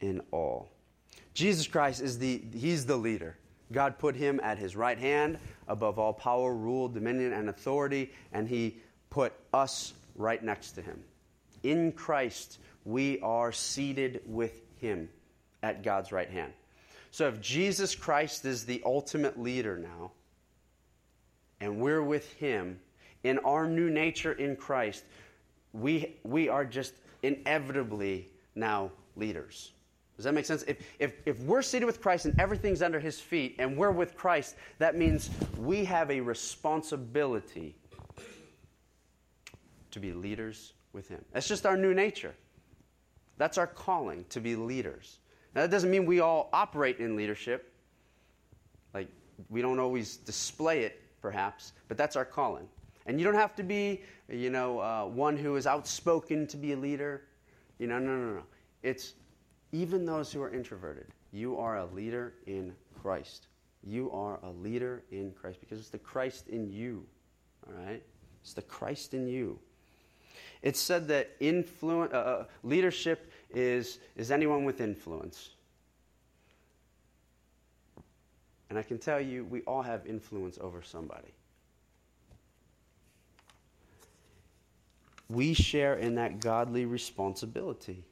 in 0.00 0.20
all. 0.30 0.70
Jesus 1.34 1.66
Christ 1.66 2.00
is 2.00 2.18
the 2.18 2.42
he's 2.52 2.86
the 2.86 2.96
leader. 2.96 3.36
God 3.70 3.98
put 3.98 4.16
him 4.16 4.40
at 4.42 4.58
his 4.58 4.74
right 4.74 4.98
hand 4.98 5.38
above 5.66 5.98
all 5.98 6.12
power, 6.12 6.54
rule, 6.54 6.88
dominion, 6.88 7.32
and 7.32 7.48
authority, 7.48 8.10
and 8.32 8.48
he 8.48 8.78
put 9.10 9.32
us 9.52 9.92
right 10.14 10.42
next 10.42 10.72
to 10.72 10.82
him. 10.82 11.02
In 11.62 11.92
Christ, 11.92 12.58
we 12.84 13.20
are 13.20 13.52
seated 13.52 14.22
with 14.26 14.62
him 14.80 15.08
at 15.62 15.82
God's 15.82 16.12
right 16.12 16.30
hand. 16.30 16.52
So 17.10 17.28
if 17.28 17.40
Jesus 17.40 17.94
Christ 17.94 18.44
is 18.44 18.64
the 18.64 18.82
ultimate 18.84 19.38
leader 19.38 19.76
now, 19.76 20.12
and 21.60 21.80
we're 21.80 22.02
with 22.02 22.32
him 22.34 22.80
in 23.24 23.38
our 23.40 23.66
new 23.66 23.90
nature 23.90 24.32
in 24.32 24.56
Christ, 24.56 25.04
we, 25.72 26.16
we 26.22 26.48
are 26.48 26.64
just 26.64 26.94
inevitably 27.22 28.28
now 28.54 28.90
leaders. 29.16 29.72
Does 30.18 30.24
that 30.24 30.34
make 30.34 30.46
sense? 30.46 30.64
If, 30.64 30.78
if, 30.98 31.12
if 31.26 31.38
we're 31.42 31.62
seated 31.62 31.86
with 31.86 32.00
Christ 32.00 32.26
and 32.26 32.38
everything's 32.40 32.82
under 32.82 32.98
his 32.98 33.20
feet 33.20 33.54
and 33.60 33.76
we're 33.76 33.92
with 33.92 34.16
Christ, 34.16 34.56
that 34.80 34.96
means 34.96 35.30
we 35.56 35.84
have 35.84 36.10
a 36.10 36.20
responsibility 36.20 37.76
to 39.92 40.00
be 40.00 40.12
leaders 40.12 40.72
with 40.92 41.08
him. 41.08 41.24
That's 41.32 41.46
just 41.46 41.64
our 41.66 41.76
new 41.76 41.94
nature. 41.94 42.34
That's 43.36 43.58
our 43.58 43.68
calling 43.68 44.24
to 44.30 44.40
be 44.40 44.56
leaders. 44.56 45.20
Now, 45.54 45.60
that 45.60 45.70
doesn't 45.70 45.88
mean 45.88 46.04
we 46.04 46.18
all 46.18 46.50
operate 46.52 46.98
in 46.98 47.14
leadership. 47.14 47.72
Like, 48.92 49.06
we 49.50 49.62
don't 49.62 49.78
always 49.78 50.16
display 50.16 50.80
it, 50.80 51.00
perhaps, 51.22 51.74
but 51.86 51.96
that's 51.96 52.16
our 52.16 52.24
calling. 52.24 52.68
And 53.06 53.20
you 53.20 53.24
don't 53.24 53.36
have 53.36 53.54
to 53.54 53.62
be, 53.62 54.02
you 54.28 54.50
know, 54.50 54.80
uh, 54.80 55.04
one 55.04 55.36
who 55.36 55.54
is 55.54 55.64
outspoken 55.68 56.48
to 56.48 56.56
be 56.56 56.72
a 56.72 56.76
leader. 56.76 57.22
You 57.78 57.86
know, 57.86 58.00
no, 58.00 58.16
no, 58.16 58.34
no. 58.34 58.42
It's 58.82 59.14
even 59.72 60.04
those 60.04 60.32
who 60.32 60.42
are 60.42 60.52
introverted. 60.52 61.06
You 61.32 61.58
are 61.58 61.78
a 61.78 61.86
leader 61.86 62.34
in 62.46 62.74
Christ. 63.02 63.48
You 63.84 64.10
are 64.12 64.38
a 64.42 64.50
leader 64.50 65.02
in 65.10 65.32
Christ 65.32 65.60
because 65.60 65.78
it's 65.78 65.90
the 65.90 65.98
Christ 65.98 66.48
in 66.48 66.70
you. 66.70 67.04
All 67.66 67.84
right? 67.84 68.02
It's 68.42 68.54
the 68.54 68.62
Christ 68.62 69.14
in 69.14 69.28
you. 69.28 69.58
It's 70.62 70.80
said 70.80 71.06
that 71.08 71.36
influence, 71.40 72.12
uh, 72.12 72.16
uh, 72.16 72.44
leadership 72.62 73.30
is, 73.50 73.98
is 74.16 74.30
anyone 74.30 74.64
with 74.64 74.80
influence. 74.80 75.50
And 78.70 78.78
I 78.78 78.82
can 78.82 78.98
tell 78.98 79.20
you, 79.20 79.44
we 79.44 79.62
all 79.62 79.82
have 79.82 80.06
influence 80.06 80.58
over 80.60 80.82
somebody. 80.82 81.32
We 85.30 85.54
share 85.54 85.94
in 85.94 86.14
that 86.16 86.40
godly 86.40 86.86
responsibility 86.86 88.04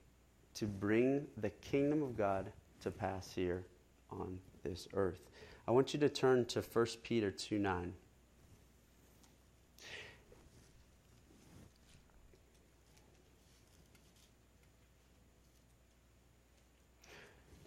to 0.57 0.67
bring 0.67 1.27
the 1.37 1.51
kingdom 1.51 2.03
of 2.03 2.17
God 2.17 2.51
to 2.81 2.91
pass 2.91 3.33
here 3.35 3.65
on 4.11 4.39
this 4.65 4.89
earth. 4.95 5.31
I 5.69 5.71
want 5.71 5.93
you 5.93 6.01
to 6.01 6.09
turn 6.09 6.47
to 6.47 6.61
1 6.61 6.87
Peter 7.03 7.31
2 7.31 7.59
9. 7.59 7.93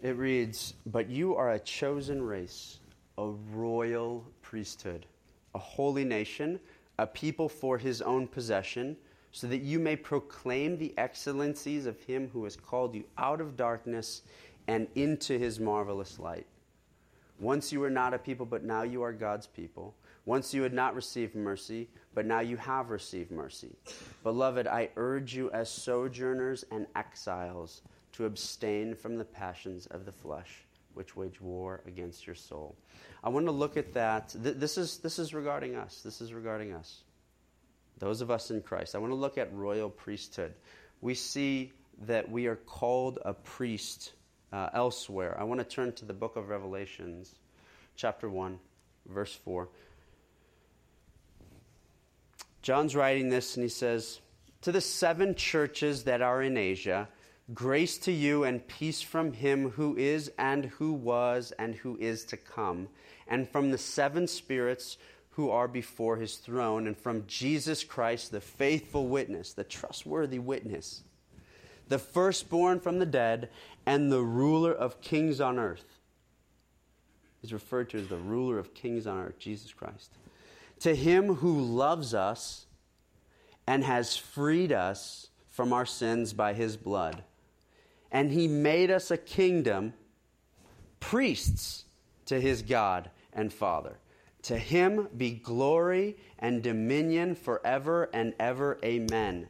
It 0.02 0.16
reads, 0.16 0.74
But 0.86 1.10
you 1.10 1.36
are 1.36 1.52
a 1.52 1.58
chosen 1.58 2.22
race, 2.22 2.78
a 3.18 3.26
royal 3.52 4.24
priesthood, 4.40 5.06
a 5.54 5.58
holy 5.58 6.04
nation, 6.04 6.58
a 6.98 7.06
people 7.06 7.48
for 7.48 7.76
his 7.76 8.00
own 8.00 8.26
possession, 8.26 8.96
so 9.32 9.46
that 9.46 9.62
you 9.62 9.78
may 9.78 9.96
proclaim 9.96 10.76
the 10.76 10.92
excellencies 10.98 11.86
of 11.86 12.00
him 12.00 12.28
who 12.32 12.44
has 12.44 12.56
called 12.56 12.94
you 12.94 13.04
out 13.16 13.40
of 13.40 13.56
darkness 13.56 14.22
and 14.66 14.88
into 14.94 15.38
his 15.38 15.60
marvelous 15.60 16.18
light. 16.18 16.46
Once 17.38 17.72
you 17.72 17.80
were 17.80 17.90
not 17.90 18.12
a 18.12 18.18
people, 18.18 18.44
but 18.44 18.64
now 18.64 18.82
you 18.82 19.02
are 19.02 19.12
God's 19.12 19.46
people. 19.46 19.94
Once 20.26 20.52
you 20.52 20.62
had 20.62 20.74
not 20.74 20.94
received 20.94 21.34
mercy, 21.34 21.88
but 22.14 22.26
now 22.26 22.40
you 22.40 22.56
have 22.56 22.90
received 22.90 23.30
mercy. 23.30 23.74
Beloved, 24.22 24.66
I 24.66 24.90
urge 24.96 25.34
you 25.34 25.50
as 25.52 25.70
sojourners 25.70 26.64
and 26.70 26.86
exiles 26.94 27.82
to 28.12 28.26
abstain 28.26 28.94
from 28.94 29.16
the 29.16 29.24
passions 29.24 29.86
of 29.86 30.04
the 30.04 30.12
flesh, 30.12 30.64
which 30.94 31.16
wage 31.16 31.40
war 31.40 31.80
against 31.86 32.26
your 32.26 32.36
soul. 32.36 32.76
I 33.24 33.28
want 33.30 33.46
to 33.46 33.52
look 33.52 33.76
at 33.76 33.94
that. 33.94 34.34
This 34.36 34.76
is, 34.76 34.98
this 34.98 35.18
is 35.18 35.32
regarding 35.32 35.76
us. 35.76 36.02
This 36.02 36.20
is 36.20 36.34
regarding 36.34 36.72
us. 36.72 37.04
Those 38.00 38.22
of 38.22 38.30
us 38.30 38.50
in 38.50 38.62
Christ. 38.62 38.94
I 38.94 38.98
want 38.98 39.12
to 39.12 39.16
look 39.16 39.38
at 39.38 39.52
royal 39.54 39.90
priesthood. 39.90 40.54
We 41.02 41.14
see 41.14 41.72
that 42.06 42.30
we 42.30 42.46
are 42.46 42.56
called 42.56 43.18
a 43.24 43.34
priest 43.34 44.14
uh, 44.52 44.70
elsewhere. 44.72 45.36
I 45.38 45.44
want 45.44 45.60
to 45.60 45.64
turn 45.64 45.92
to 45.92 46.06
the 46.06 46.14
book 46.14 46.36
of 46.36 46.48
Revelations, 46.48 47.34
chapter 47.96 48.28
1, 48.28 48.58
verse 49.06 49.34
4. 49.44 49.68
John's 52.62 52.96
writing 52.96 53.28
this 53.28 53.56
and 53.56 53.62
he 53.62 53.68
says, 53.68 54.20
To 54.62 54.72
the 54.72 54.80
seven 54.80 55.34
churches 55.34 56.04
that 56.04 56.22
are 56.22 56.42
in 56.42 56.56
Asia, 56.56 57.08
grace 57.52 57.98
to 57.98 58.12
you 58.12 58.44
and 58.44 58.66
peace 58.66 59.02
from 59.02 59.32
him 59.34 59.70
who 59.70 59.96
is 59.96 60.30
and 60.38 60.66
who 60.66 60.92
was 60.92 61.52
and 61.58 61.74
who 61.74 61.98
is 61.98 62.24
to 62.26 62.36
come, 62.38 62.88
and 63.28 63.48
from 63.48 63.70
the 63.70 63.78
seven 63.78 64.26
spirits 64.26 64.96
who 65.40 65.50
are 65.50 65.68
before 65.68 66.16
his 66.16 66.36
throne, 66.36 66.86
and 66.86 66.96
from 66.96 67.24
Jesus 67.26 67.84
Christ, 67.84 68.30
the 68.30 68.40
faithful 68.40 69.08
witness, 69.08 69.52
the 69.52 69.64
trustworthy 69.64 70.38
witness, 70.38 71.02
the 71.88 71.98
firstborn 71.98 72.80
from 72.80 72.98
the 72.98 73.06
dead, 73.06 73.50
and 73.86 74.10
the 74.10 74.22
ruler 74.22 74.72
of 74.72 75.00
kings 75.00 75.40
on 75.40 75.58
earth. 75.58 75.98
He's 77.40 77.52
referred 77.52 77.90
to 77.90 77.98
as 77.98 78.08
the 78.08 78.16
ruler 78.16 78.58
of 78.58 78.74
kings 78.74 79.06
on 79.06 79.18
earth, 79.18 79.38
Jesus 79.38 79.72
Christ 79.72 80.10
to 80.80 80.94
him 80.94 81.36
who 81.36 81.60
loves 81.60 82.14
us 82.14 82.66
and 83.66 83.84
has 83.84 84.16
freed 84.16 84.72
us 84.72 85.28
from 85.48 85.72
our 85.72 85.86
sins 85.86 86.32
by 86.32 86.54
his 86.54 86.76
blood. 86.76 87.22
And 88.10 88.32
he 88.32 88.48
made 88.48 88.90
us 88.90 89.10
a 89.10 89.16
kingdom, 89.16 89.92
priests 90.98 91.84
to 92.26 92.40
his 92.40 92.62
God 92.62 93.10
and 93.32 93.52
Father. 93.52 93.98
To 94.42 94.56
him 94.56 95.08
be 95.16 95.32
glory 95.32 96.16
and 96.38 96.62
dominion 96.62 97.34
forever 97.34 98.08
and 98.12 98.34
ever. 98.38 98.78
Amen. 98.84 99.48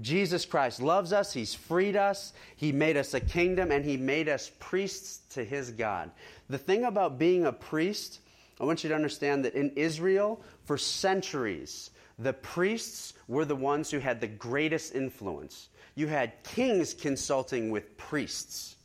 Jesus 0.00 0.44
Christ 0.44 0.82
loves 0.82 1.12
us. 1.12 1.32
He's 1.32 1.54
freed 1.54 1.94
us. 1.94 2.32
He 2.56 2.72
made 2.72 2.96
us 2.96 3.14
a 3.14 3.20
kingdom 3.20 3.70
and 3.70 3.84
he 3.84 3.96
made 3.96 4.28
us 4.28 4.50
priests 4.58 5.20
to 5.34 5.44
his 5.44 5.70
God. 5.70 6.10
The 6.48 6.58
thing 6.58 6.84
about 6.84 7.18
being 7.18 7.46
a 7.46 7.52
priest 7.52 8.20
I 8.60 8.64
want 8.64 8.84
you 8.84 8.88
to 8.88 8.94
understand 8.94 9.44
that 9.44 9.54
in 9.54 9.70
Israel, 9.70 10.40
for 10.64 10.78
centuries, 10.78 11.90
the 12.18 12.32
priests 12.32 13.14
were 13.26 13.44
the 13.44 13.56
ones 13.56 13.90
who 13.90 13.98
had 13.98 14.20
the 14.20 14.28
greatest 14.28 14.94
influence. 14.94 15.68
You 15.96 16.06
had 16.06 16.42
kings 16.44 16.94
consulting 16.94 17.70
with 17.70 17.96
priests. 17.96 18.76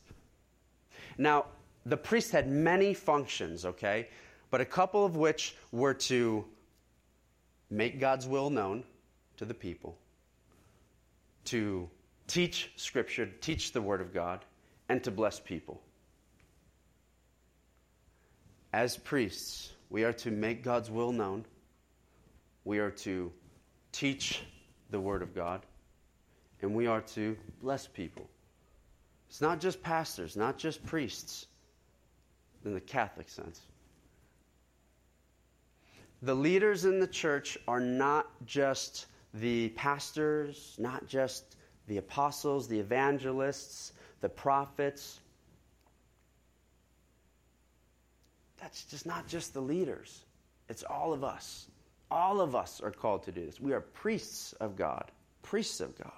Now, 1.18 1.46
the 1.86 1.96
priest 1.96 2.32
had 2.32 2.48
many 2.48 2.94
functions, 2.94 3.64
okay? 3.64 4.08
But 4.50 4.60
a 4.60 4.64
couple 4.64 5.04
of 5.04 5.16
which 5.16 5.54
were 5.70 5.94
to 5.94 6.44
make 7.70 8.00
God's 8.00 8.26
will 8.26 8.50
known 8.50 8.84
to 9.36 9.44
the 9.44 9.54
people, 9.54 9.96
to 11.46 11.88
teach 12.26 12.72
Scripture, 12.76 13.28
teach 13.40 13.72
the 13.72 13.80
Word 13.80 14.00
of 14.00 14.12
God, 14.12 14.44
and 14.88 15.02
to 15.04 15.10
bless 15.10 15.38
people. 15.38 15.80
As 18.72 18.96
priests, 18.96 19.72
we 19.88 20.04
are 20.04 20.12
to 20.14 20.30
make 20.30 20.62
God's 20.62 20.90
will 20.90 21.12
known. 21.12 21.44
We 22.64 22.78
are 22.78 22.90
to 22.90 23.32
teach 23.92 24.42
the 24.90 25.00
Word 25.00 25.22
of 25.22 25.34
God. 25.34 25.64
And 26.62 26.74
we 26.74 26.86
are 26.86 27.00
to 27.00 27.36
bless 27.62 27.86
people. 27.86 28.28
It's 29.28 29.40
not 29.40 29.60
just 29.60 29.82
pastors, 29.82 30.36
not 30.36 30.58
just 30.58 30.84
priests, 30.84 31.46
in 32.64 32.74
the 32.74 32.80
Catholic 32.80 33.28
sense. 33.28 33.60
The 36.22 36.34
leaders 36.34 36.84
in 36.84 37.00
the 37.00 37.06
church 37.06 37.56
are 37.66 37.80
not 37.80 38.26
just 38.44 39.06
the 39.34 39.70
pastors, 39.70 40.74
not 40.78 41.06
just 41.06 41.56
the 41.86 41.96
apostles, 41.96 42.68
the 42.68 42.78
evangelists, 42.78 43.92
the 44.20 44.28
prophets. 44.28 45.20
that's 48.60 48.84
just 48.84 49.06
not 49.06 49.26
just 49.26 49.54
the 49.54 49.60
leaders, 49.60 50.24
it's 50.68 50.84
all 50.84 51.12
of 51.12 51.24
us. 51.24 51.66
All 52.10 52.40
of 52.40 52.54
us 52.54 52.80
are 52.80 52.90
called 52.90 53.22
to 53.24 53.32
do 53.32 53.46
this. 53.46 53.60
We 53.60 53.72
are 53.72 53.80
priests 53.80 54.52
of 54.54 54.76
God, 54.76 55.10
priests 55.42 55.80
of 55.80 55.96
God. 55.96 56.12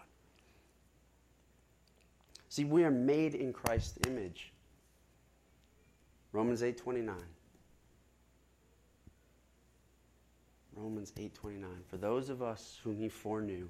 See, 2.48 2.64
we 2.64 2.84
are 2.84 2.90
made 2.90 3.34
in 3.34 3.52
Christ's 3.52 3.98
image. 4.06 4.52
Romans 6.32 6.62
8:29. 6.62 7.14
Romans 10.76 11.12
8:29. 11.16 11.84
For 11.88 11.96
those 11.96 12.28
of 12.28 12.42
us 12.42 12.80
whom 12.82 12.98
he 12.98 13.08
foreknew, 13.08 13.68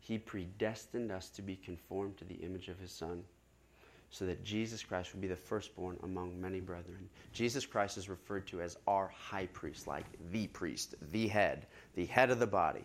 he 0.00 0.18
predestined 0.18 1.10
us 1.10 1.30
to 1.30 1.42
be 1.42 1.56
conformed 1.56 2.16
to 2.18 2.24
the 2.24 2.34
image 2.34 2.68
of 2.68 2.78
his 2.78 2.92
son 2.92 3.24
so 4.10 4.26
that 4.26 4.44
Jesus 4.44 4.84
Christ 4.84 5.12
would 5.12 5.20
be 5.20 5.26
the 5.26 5.34
firstborn 5.34 5.98
among 6.04 6.40
many 6.40 6.60
brethren. 6.60 7.08
Jesus 7.32 7.66
Christ 7.66 7.98
is 7.98 8.08
referred 8.08 8.46
to 8.46 8.60
as 8.60 8.76
our 8.86 9.08
high 9.08 9.46
priest, 9.46 9.88
like 9.88 10.04
the 10.30 10.46
priest, 10.48 10.94
the 11.10 11.26
head, 11.26 11.66
the 11.96 12.06
head 12.06 12.30
of 12.30 12.38
the 12.38 12.46
body. 12.46 12.84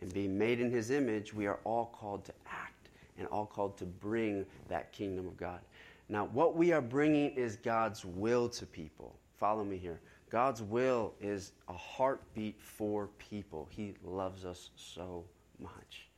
And 0.00 0.14
being 0.14 0.38
made 0.38 0.60
in 0.60 0.70
his 0.70 0.90
image, 0.90 1.34
we 1.34 1.46
are 1.46 1.58
all 1.64 1.86
called 1.86 2.24
to 2.24 2.32
act 2.46 2.88
and 3.18 3.26
all 3.28 3.44
called 3.44 3.76
to 3.78 3.84
bring 3.84 4.46
that 4.68 4.90
kingdom 4.92 5.26
of 5.26 5.36
God. 5.36 5.60
Now, 6.08 6.26
what 6.26 6.56
we 6.56 6.72
are 6.72 6.80
bringing 6.80 7.30
is 7.32 7.56
God's 7.56 8.04
will 8.04 8.48
to 8.50 8.64
people. 8.64 9.14
Follow 9.38 9.64
me 9.64 9.76
here. 9.76 10.00
God's 10.30 10.62
will 10.62 11.14
is 11.20 11.52
a 11.68 11.72
heartbeat 11.72 12.60
for 12.60 13.08
people. 13.18 13.68
He 13.70 13.94
loves 14.04 14.44
us 14.44 14.70
so 14.74 15.24
much. 15.60 16.08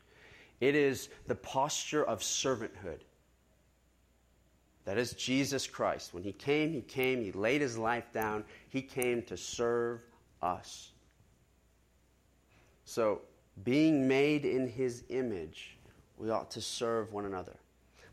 It 0.60 0.74
is 0.74 1.08
the 1.26 1.34
posture 1.34 2.04
of 2.04 2.20
servanthood. 2.20 3.00
That 4.84 4.96
is 4.96 5.12
Jesus 5.12 5.66
Christ. 5.66 6.14
When 6.14 6.22
he 6.22 6.32
came, 6.32 6.72
he 6.72 6.80
came, 6.80 7.22
he 7.22 7.32
laid 7.32 7.60
his 7.60 7.76
life 7.76 8.10
down, 8.12 8.44
he 8.70 8.80
came 8.80 9.22
to 9.24 9.36
serve 9.36 10.00
us. 10.40 10.92
So, 12.84 13.20
being 13.64 14.08
made 14.08 14.46
in 14.46 14.66
his 14.66 15.04
image, 15.10 15.76
we 16.16 16.30
ought 16.30 16.50
to 16.52 16.60
serve 16.60 17.12
one 17.12 17.26
another. 17.26 17.56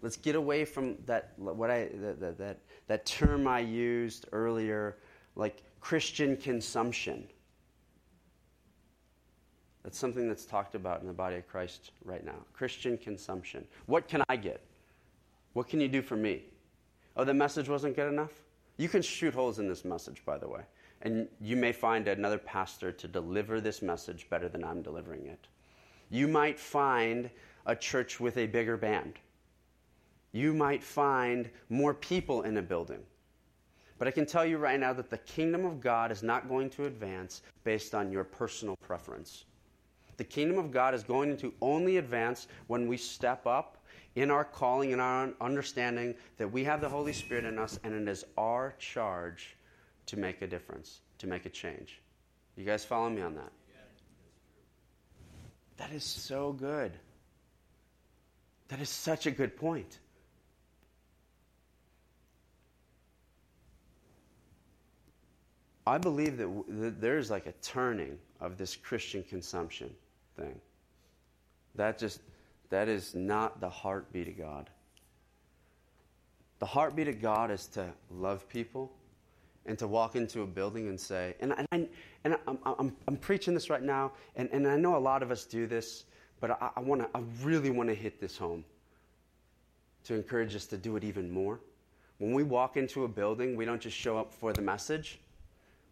Let's 0.01 0.17
get 0.17 0.35
away 0.35 0.65
from 0.65 0.97
that 1.05 1.31
what 1.37 1.71
I 1.71 1.89
that, 1.95 2.37
that, 2.37 2.59
that 2.87 3.05
term 3.05 3.47
I 3.47 3.59
used 3.59 4.27
earlier, 4.31 4.97
like 5.35 5.63
Christian 5.85 6.35
consumption. 6.35 7.27
That's 9.83 9.99
something 9.99 10.27
that's 10.27 10.43
talked 10.43 10.73
about 10.73 11.01
in 11.01 11.05
the 11.05 11.13
body 11.13 11.35
of 11.35 11.47
Christ 11.47 11.91
right 12.03 12.25
now. 12.25 12.37
Christian 12.53 12.97
consumption. 12.97 13.67
What 13.85 14.07
can 14.07 14.23
I 14.27 14.35
get? 14.35 14.61
What 15.53 15.67
can 15.67 15.79
you 15.79 15.87
do 15.87 16.01
for 16.01 16.15
me? 16.17 16.41
Oh, 17.15 17.23
the 17.23 17.35
message 17.35 17.69
wasn't 17.69 17.95
good 17.95 18.11
enough? 18.11 18.31
You 18.77 18.89
can 18.89 19.03
shoot 19.03 19.35
holes 19.35 19.59
in 19.59 19.67
this 19.67 19.85
message, 19.85 20.23
by 20.25 20.39
the 20.39 20.47
way. 20.47 20.61
And 21.03 21.27
you 21.39 21.55
may 21.55 21.71
find 21.71 22.07
another 22.07 22.39
pastor 22.39 22.91
to 22.91 23.07
deliver 23.07 23.61
this 23.61 23.83
message 23.83 24.27
better 24.27 24.49
than 24.49 24.63
I'm 24.63 24.81
delivering 24.81 25.27
it. 25.27 25.47
You 26.09 26.27
might 26.27 26.59
find 26.59 27.29
a 27.67 27.75
church 27.75 28.19
with 28.19 28.37
a 28.37 28.47
bigger 28.47 28.75
band. 28.75 29.19
You 30.31 30.51
might 30.51 30.83
find 30.83 31.47
more 31.69 31.93
people 31.93 32.41
in 32.41 32.57
a 32.57 32.63
building. 32.63 33.03
But 33.97 34.07
I 34.07 34.11
can 34.11 34.25
tell 34.25 34.45
you 34.45 34.57
right 34.57 34.79
now 34.79 34.93
that 34.93 35.09
the 35.09 35.17
kingdom 35.19 35.65
of 35.65 35.79
God 35.79 36.11
is 36.11 36.21
not 36.21 36.49
going 36.49 36.69
to 36.71 36.85
advance 36.85 37.41
based 37.63 37.95
on 37.95 38.11
your 38.11 38.23
personal 38.23 38.75
preference. 38.77 39.45
The 40.17 40.23
kingdom 40.23 40.57
of 40.57 40.71
God 40.71 40.93
is 40.93 41.03
going 41.03 41.37
to 41.37 41.53
only 41.61 41.97
advance 41.97 42.47
when 42.67 42.87
we 42.87 42.97
step 42.97 43.45
up 43.45 43.77
in 44.15 44.31
our 44.31 44.45
calling 44.45 44.93
and 44.93 45.01
our 45.01 45.29
understanding 45.41 46.15
that 46.37 46.51
we 46.51 46.63
have 46.63 46.81
the 46.81 46.89
Holy 46.89 47.13
Spirit 47.13 47.45
in 47.45 47.59
us 47.59 47.79
and 47.83 47.93
it 47.93 48.09
is 48.09 48.25
our 48.37 48.73
charge 48.79 49.57
to 50.07 50.17
make 50.17 50.41
a 50.41 50.47
difference, 50.47 51.01
to 51.17 51.27
make 51.27 51.45
a 51.45 51.49
change. 51.49 52.01
You 52.55 52.63
guys 52.63 52.85
follow 52.85 53.09
me 53.09 53.21
on 53.21 53.35
that? 53.35 53.51
That 55.77 55.91
is 55.91 56.03
so 56.03 56.53
good. 56.53 56.93
That 58.69 58.79
is 58.79 58.89
such 58.89 59.25
a 59.25 59.31
good 59.31 59.57
point. 59.57 59.99
I 65.87 65.97
believe 65.97 66.37
that, 66.37 66.45
w- 66.45 66.65
that 66.81 66.99
there's 66.99 67.29
like 67.29 67.45
a 67.45 67.53
turning 67.61 68.17
of 68.41 68.57
this 68.57 68.75
Christian 68.75 69.23
consumption 69.23 69.93
thing. 70.35 70.59
That 71.75 71.97
just 71.97 72.21
that 72.69 72.87
is 72.87 73.13
not 73.13 73.59
the 73.59 73.69
heartbeat 73.69 74.27
of 74.27 74.37
God. 74.37 74.69
The 76.59 76.65
heartbeat 76.65 77.07
of 77.07 77.21
God 77.21 77.51
is 77.51 77.67
to 77.67 77.87
love 78.09 78.47
people 78.49 78.91
and 79.65 79.77
to 79.79 79.87
walk 79.87 80.15
into 80.15 80.41
a 80.41 80.47
building 80.47 80.87
and 80.87 80.99
say, 80.99 81.35
and, 81.39 81.53
I, 81.53 81.65
and, 81.71 81.87
and 82.23 82.37
I'm, 82.47 82.59
I'm, 82.65 82.95
I'm, 83.07 83.17
preaching 83.17 83.53
this 83.53 83.69
right 83.69 83.81
now, 83.81 84.11
and, 84.35 84.49
and 84.51 84.67
I 84.67 84.77
know 84.77 84.95
a 84.95 84.99
lot 84.99 85.23
of 85.23 85.31
us 85.31 85.45
do 85.45 85.67
this, 85.67 86.05
but 86.39 86.51
I, 86.51 86.69
I, 86.75 86.79
wanna, 86.79 87.07
I 87.15 87.21
really 87.41 87.71
want 87.71 87.89
to 87.89 87.95
hit 87.95 88.19
this 88.19 88.37
home 88.37 88.63
to 90.05 90.13
encourage 90.13 90.55
us 90.55 90.65
to 90.67 90.77
do 90.77 90.95
it 90.95 91.03
even 91.03 91.31
more. 91.31 91.59
When 92.19 92.33
we 92.33 92.43
walk 92.43 92.77
into 92.77 93.03
a 93.03 93.07
building, 93.07 93.55
we 93.55 93.65
don't 93.65 93.81
just 93.81 93.97
show 93.97 94.17
up 94.17 94.31
for 94.31 94.53
the 94.53 94.61
message, 94.61 95.19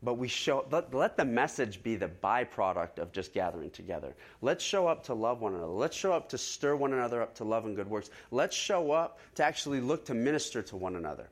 but 0.03 0.15
we 0.15 0.27
show 0.27 0.65
let, 0.69 0.93
let 0.93 1.15
the 1.15 1.23
message 1.25 1.81
be 1.81 1.95
the 1.95 2.09
byproduct 2.09 2.99
of 2.99 3.11
just 3.11 3.33
gathering 3.33 3.69
together. 3.71 4.15
Let's 4.41 4.63
show 4.63 4.87
up 4.87 5.03
to 5.05 5.13
love 5.13 5.41
one 5.41 5.53
another. 5.53 5.71
Let's 5.71 5.95
show 5.95 6.11
up 6.11 6.29
to 6.29 6.37
stir 6.37 6.75
one 6.75 6.91
another 6.91 7.21
up 7.21 7.35
to 7.35 7.45
love 7.45 7.65
and 7.65 7.75
good 7.75 7.89
works. 7.89 8.09
Let's 8.29 8.55
show 8.55 8.91
up 8.91 9.19
to 9.35 9.43
actually 9.43 9.79
look 9.79 10.05
to 10.05 10.13
minister 10.13 10.61
to 10.63 10.75
one 10.75 10.97
another. 10.97 11.29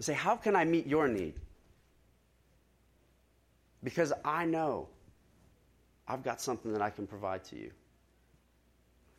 Say 0.00 0.12
how 0.12 0.36
can 0.36 0.54
i 0.54 0.64
meet 0.64 0.86
your 0.86 1.08
need? 1.08 1.34
Because 3.82 4.12
i 4.24 4.44
know 4.44 4.88
i've 6.06 6.22
got 6.22 6.40
something 6.40 6.72
that 6.72 6.82
i 6.82 6.90
can 6.90 7.06
provide 7.06 7.44
to 7.44 7.56
you. 7.56 7.70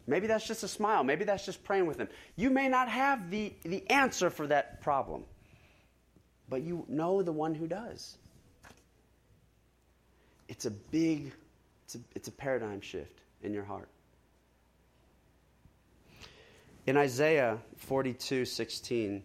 Maybe 0.10 0.28
that's 0.28 0.48
just 0.48 0.64
a 0.64 0.70
smile. 0.70 1.04
Maybe 1.04 1.26
that's 1.26 1.46
just 1.46 1.64
praying 1.64 1.88
with 1.88 1.98
them 1.98 2.10
you 2.36 2.52
may 2.52 2.68
not 2.68 2.90
have 2.90 3.32
the, 3.32 3.54
the 3.64 3.90
answer 3.90 4.30
for 4.30 4.46
that 4.48 4.82
problem 4.82 5.24
but 6.48 6.62
you 6.62 6.86
know 6.88 7.24
the 7.24 7.32
one 7.32 7.56
who 7.56 7.68
does 7.68 8.18
it's 10.48 10.66
a 10.66 10.72
big, 10.72 11.34
it's 11.86 11.96
a, 11.96 12.00
it's 12.16 12.28
a 12.28 12.32
paradigm 12.32 12.82
shift 12.82 13.22
in 13.44 13.54
your 13.54 13.64
heart. 13.64 13.90
In 16.86 16.96
Isaiah 16.96 17.58
42 17.76 18.46
16, 18.46 19.24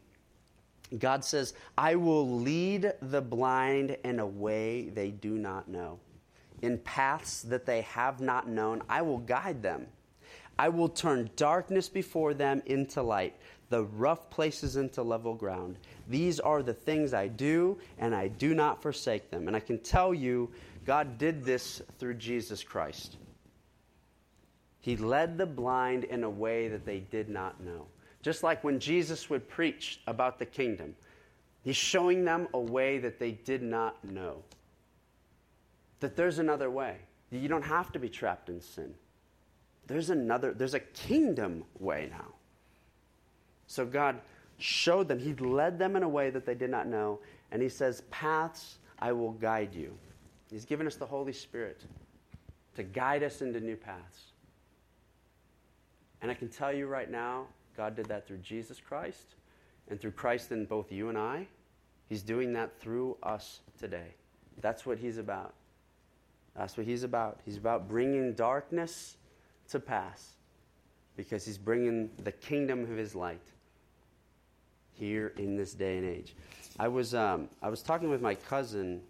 God 0.99 1.25
says, 1.25 1.55
I 1.79 1.95
will 1.95 2.29
lead 2.29 2.93
the 3.01 3.23
blind 3.23 3.97
in 4.05 4.19
a 4.19 4.27
way 4.27 4.91
they 4.91 5.11
do 5.11 5.39
not 5.39 5.69
know. 5.69 5.99
In 6.61 6.79
paths 6.79 7.43
that 7.43 7.65
they 7.65 7.83
have 7.83 8.21
not 8.21 8.49
known, 8.49 8.83
I 8.89 9.03
will 9.03 9.19
guide 9.19 9.63
them. 9.63 9.87
I 10.59 10.69
will 10.69 10.89
turn 10.89 11.31
darkness 11.37 11.89
before 11.89 12.35
them 12.35 12.63
into 12.67 13.03
light, 13.03 13.37
the 13.71 13.85
rough 13.85 14.29
places 14.29 14.77
into 14.77 15.03
level 15.03 15.35
ground. 15.35 15.79
These 16.09 16.41
are 16.41 16.63
the 16.63 16.75
things 16.75 17.15
I 17.15 17.29
do, 17.29 17.79
and 17.99 18.15
I 18.15 18.29
do 18.29 18.55
not 18.55 18.83
forsake 18.83 19.31
them. 19.31 19.49
And 19.49 19.57
I 19.57 19.61
can 19.61 19.79
tell 19.79 20.13
you 20.13 20.51
God 20.85 21.19
did 21.19 21.45
this 21.45 21.83
through 21.99 22.15
Jesus 22.15 22.63
Christ. 22.63 23.17
He 24.81 24.97
led 24.97 25.39
the 25.39 25.47
blind 25.47 26.05
in 26.05 26.25
a 26.25 26.31
way 26.31 26.69
that 26.69 26.85
they 26.85 27.01
did 27.01 27.29
not 27.29 27.63
know. 27.63 27.87
Just 28.23 28.43
like 28.43 28.65
when 28.65 28.81
Jesus 28.81 29.31
would 29.31 29.49
preach 29.49 30.01
about 30.07 30.39
the 30.39 30.47
kingdom, 30.47 30.95
he's 31.63 31.77
showing 31.77 32.25
them 32.25 32.49
a 32.53 32.61
way 32.61 32.99
that 32.99 33.19
they 33.19 33.33
did 33.33 33.63
not 33.63 34.03
know. 34.05 34.43
That 36.01 36.17
there's 36.17 36.39
another 36.39 36.71
way. 36.71 36.97
You 37.31 37.49
don't 37.49 37.65
have 37.65 37.93
to 37.93 37.99
be 37.99 38.09
trapped 38.09 38.49
in 38.49 38.61
sin. 38.61 38.93
There's 39.87 40.11
another, 40.11 40.53
there's 40.53 40.75
a 40.75 40.81
kingdom 40.81 41.65
way 41.79 42.09
now. 42.11 42.35
So 43.67 43.87
God 43.87 44.21
showed 44.59 45.09
them, 45.09 45.19
He 45.19 45.35
led 45.35 45.79
them 45.79 45.97
in 45.97 46.03
a 46.03 46.09
way 46.09 46.31
that 46.31 46.45
they 46.45 46.55
did 46.55 46.71
not 46.71 46.87
know. 46.87 47.21
And 47.51 47.63
He 47.63 47.69
says, 47.69 48.03
Paths 48.11 48.79
I 48.99 49.13
will 49.13 49.33
guide 49.33 49.75
you. 49.75 49.97
He's 50.53 50.67
given 50.67 50.87
us 50.87 50.97
the 50.97 51.07
Holy 51.07 51.33
Spirit 51.33 51.81
to 52.77 52.83
guide 52.83 53.23
us 53.23 53.41
into 53.41 53.59
new 53.59 53.77
paths. 53.77 54.33
And 56.21 56.31
I 56.31 56.35
can 56.35 56.49
tell 56.49 56.73
you 56.73 56.87
right 56.87 57.11
now, 57.11 57.47
God 57.75 57.97
did 57.97 58.07
that 58.07 58.27
through 58.27 58.39
Jesus 58.39 58.79
Christ 58.79 59.35
and 59.89 59.99
through 59.99 60.11
Christ 60.13 60.53
in 60.53 60.67
both 60.67 60.93
you 60.93 61.09
and 61.09 61.17
I. 61.17 61.47
He's 62.09 62.23
doing 62.23 62.53
that 62.53 62.79
through 62.79 63.17
us 63.23 63.61
today. 63.81 64.15
That's 64.61 64.85
what 64.85 64.99
He's 64.99 65.17
about. 65.17 65.55
That's 66.55 66.77
what 66.77 66.87
He's 66.87 67.03
about. 67.03 67.41
He's 67.47 67.57
about 67.57 67.89
bringing 67.89 68.35
darkness 68.35 69.17
to 69.71 69.81
pass 69.81 70.33
because 71.17 71.47
He's 71.47 71.59
bringing 71.59 72.11
the 72.25 72.33
kingdom 72.33 72.83
of 72.83 72.91
His 72.91 73.15
light 73.15 73.41
here 74.93 75.33
in 75.39 75.57
this 75.57 75.73
day 75.73 75.97
and 75.97 76.07
age. 76.07 76.37
I 76.79 76.89
was, 76.89 77.15
um, 77.15 77.49
I 77.63 77.71
was 77.71 77.83
talking 77.83 78.11
with 78.11 78.21
my 78.21 78.35
cousin 78.35 79.01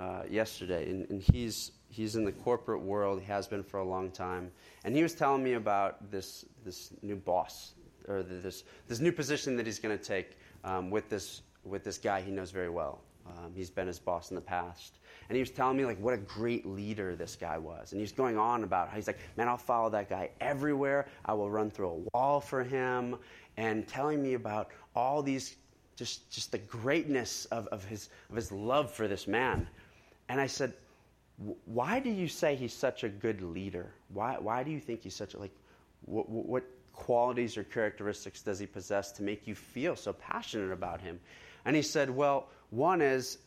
uh, 0.00 0.22
yesterday, 0.30 0.88
and, 0.88 1.08
and, 1.10 1.22
he's 1.22 1.72
he's 1.90 2.16
in 2.16 2.24
the 2.24 2.32
corporate 2.32 2.80
world. 2.80 3.20
He 3.20 3.26
has 3.26 3.46
been 3.46 3.62
for 3.62 3.80
a 3.80 3.84
long 3.84 4.10
time, 4.10 4.50
and 4.84 4.96
he 4.96 5.02
was 5.02 5.14
telling 5.14 5.44
me 5.44 5.54
about 5.54 6.10
this 6.10 6.46
this 6.64 6.92
new 7.02 7.16
boss 7.16 7.74
or 8.08 8.22
this 8.22 8.64
this 8.88 9.00
new 9.00 9.12
position 9.12 9.56
that 9.56 9.66
he's 9.66 9.78
going 9.78 9.96
to 9.96 10.02
take 10.02 10.38
um, 10.64 10.90
with 10.90 11.10
this 11.10 11.42
with 11.64 11.84
this 11.84 11.98
guy 11.98 12.22
he 12.22 12.30
knows 12.30 12.50
very 12.50 12.70
well. 12.70 13.02
Um, 13.26 13.52
he's 13.54 13.68
been 13.68 13.86
his 13.86 13.98
boss 13.98 14.30
in 14.30 14.36
the 14.36 14.40
past, 14.40 15.00
and 15.28 15.36
he 15.36 15.42
was 15.42 15.50
telling 15.50 15.76
me 15.76 15.84
like 15.84 16.00
what 16.00 16.14
a 16.14 16.18
great 16.18 16.64
leader 16.64 17.14
this 17.14 17.36
guy 17.36 17.58
was, 17.58 17.92
and 17.92 18.00
he's 18.00 18.12
going 18.12 18.38
on 18.38 18.64
about 18.64 18.88
how 18.88 18.96
he's 18.96 19.06
like, 19.06 19.18
man, 19.36 19.48
I'll 19.48 19.58
follow 19.58 19.90
that 19.90 20.08
guy 20.08 20.30
everywhere. 20.40 21.08
I 21.26 21.34
will 21.34 21.50
run 21.50 21.70
through 21.70 21.88
a 21.90 22.16
wall 22.16 22.40
for 22.40 22.64
him, 22.64 23.16
and 23.58 23.86
telling 23.86 24.22
me 24.22 24.32
about 24.32 24.70
all 24.96 25.22
these 25.22 25.56
just 25.94 26.30
just 26.30 26.50
the 26.52 26.58
greatness 26.58 27.44
of, 27.46 27.66
of 27.66 27.84
his 27.84 28.08
of 28.30 28.36
his 28.36 28.50
love 28.50 28.90
for 28.90 29.06
this 29.06 29.26
man. 29.26 29.68
And 30.30 30.40
I 30.40 30.46
said, 30.46 30.74
why 31.64 31.98
do 31.98 32.08
you 32.08 32.28
say 32.28 32.54
he's 32.54 32.72
such 32.72 33.02
a 33.02 33.08
good 33.08 33.42
leader? 33.42 33.92
Why, 34.14 34.36
why 34.38 34.62
do 34.62 34.70
you 34.70 34.78
think 34.78 35.02
he's 35.02 35.16
such 35.16 35.34
a, 35.34 35.40
like, 35.40 35.50
what, 36.02 36.28
what 36.28 36.62
qualities 36.92 37.56
or 37.56 37.64
characteristics 37.64 38.40
does 38.40 38.60
he 38.60 38.66
possess 38.66 39.10
to 39.12 39.24
make 39.24 39.48
you 39.48 39.56
feel 39.56 39.96
so 39.96 40.12
passionate 40.12 40.70
about 40.70 41.00
him? 41.00 41.18
And 41.64 41.74
he 41.74 41.82
said, 41.82 42.10
well, 42.10 42.46
one 42.70 43.02
is 43.02 43.38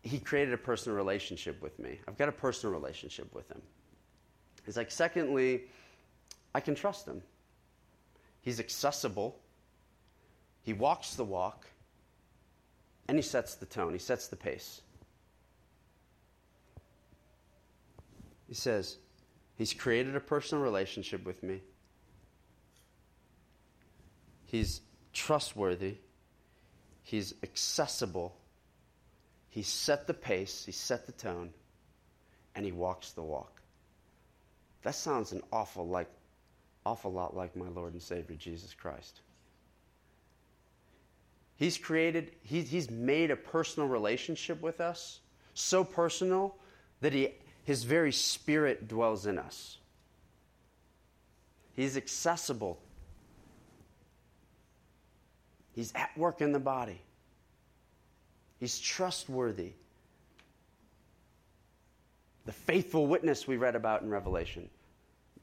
he 0.00 0.18
created 0.18 0.54
a 0.54 0.58
personal 0.58 0.96
relationship 0.96 1.60
with 1.60 1.78
me. 1.78 1.98
I've 2.08 2.16
got 2.16 2.30
a 2.30 2.32
personal 2.32 2.72
relationship 2.72 3.34
with 3.34 3.46
him. 3.50 3.60
He's 4.64 4.78
like, 4.78 4.90
secondly, 4.90 5.64
I 6.54 6.60
can 6.60 6.74
trust 6.74 7.06
him. 7.06 7.20
He's 8.40 8.58
accessible. 8.58 9.38
He 10.62 10.72
walks 10.72 11.14
the 11.14 11.24
walk. 11.24 11.66
And 13.06 13.18
he 13.18 13.22
sets 13.22 13.56
the 13.56 13.66
tone, 13.66 13.92
he 13.92 13.98
sets 13.98 14.28
the 14.28 14.36
pace. 14.36 14.80
He 18.48 18.54
says, 18.54 18.96
He's 19.56 19.72
created 19.72 20.14
a 20.14 20.20
personal 20.20 20.62
relationship 20.62 21.24
with 21.24 21.42
me. 21.42 21.62
He's 24.44 24.82
trustworthy. 25.12 25.96
He's 27.02 27.34
accessible. 27.42 28.36
He 29.48 29.62
set 29.62 30.06
the 30.06 30.14
pace, 30.14 30.66
he 30.66 30.72
set 30.72 31.06
the 31.06 31.12
tone, 31.12 31.48
and 32.54 32.66
he 32.66 32.72
walks 32.72 33.12
the 33.12 33.22
walk. 33.22 33.62
That 34.82 34.94
sounds 34.94 35.32
an 35.32 35.40
awful 35.50 35.88
like 35.88 36.10
awful 36.84 37.12
lot 37.12 37.34
like 37.34 37.56
my 37.56 37.68
Lord 37.68 37.94
and 37.94 38.02
Savior 38.02 38.36
Jesus 38.36 38.74
Christ. 38.74 39.20
He's 41.56 41.78
created, 41.78 42.32
he, 42.42 42.60
he's 42.60 42.90
made 42.90 43.30
a 43.30 43.36
personal 43.36 43.88
relationship 43.88 44.60
with 44.60 44.80
us, 44.80 45.20
so 45.54 45.82
personal 45.82 46.54
that 47.00 47.12
he 47.12 47.34
his 47.66 47.82
very 47.82 48.12
spirit 48.12 48.86
dwells 48.86 49.26
in 49.26 49.38
us. 49.38 49.78
He's 51.74 51.96
accessible. 51.96 52.78
He's 55.72 55.92
at 55.96 56.16
work 56.16 56.40
in 56.40 56.52
the 56.52 56.60
body. 56.60 57.00
He's 58.60 58.78
trustworthy. 58.78 59.72
The 62.44 62.52
faithful 62.52 63.08
witness 63.08 63.48
we 63.48 63.56
read 63.56 63.74
about 63.74 64.02
in 64.02 64.10
Revelation. 64.10 64.70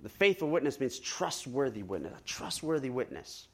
The 0.02 0.08
faithful 0.08 0.50
witness 0.50 0.80
means 0.80 1.00
trustworthy 1.00 1.84
witness, 1.84 2.14
a 2.18 2.24
trustworthy 2.24 2.90
witness. 2.90 3.48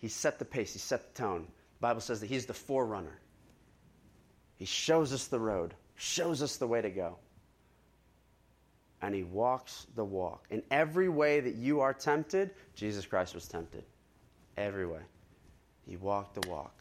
He 0.00 0.08
set 0.08 0.38
the 0.38 0.44
pace, 0.44 0.74
he 0.74 0.78
set 0.78 1.14
the 1.14 1.22
tone. 1.22 1.46
The 1.78 1.80
Bible 1.80 2.02
says 2.02 2.20
that 2.20 2.26
he's 2.26 2.44
the 2.44 2.52
forerunner. 2.52 3.18
He 4.56 4.64
shows 4.64 5.12
us 5.12 5.26
the 5.26 5.40
road, 5.40 5.74
shows 5.96 6.42
us 6.42 6.56
the 6.56 6.66
way 6.66 6.80
to 6.80 6.90
go. 6.90 7.16
And 9.02 9.14
he 9.14 9.22
walks 9.22 9.86
the 9.96 10.04
walk. 10.04 10.46
In 10.50 10.62
every 10.70 11.08
way 11.08 11.40
that 11.40 11.56
you 11.56 11.80
are 11.80 11.92
tempted, 11.92 12.50
Jesus 12.74 13.04
Christ 13.04 13.34
was 13.34 13.46
tempted. 13.46 13.84
Every 14.56 14.86
way. 14.86 15.00
He 15.86 15.96
walked 15.96 16.40
the 16.40 16.48
walk. 16.48 16.74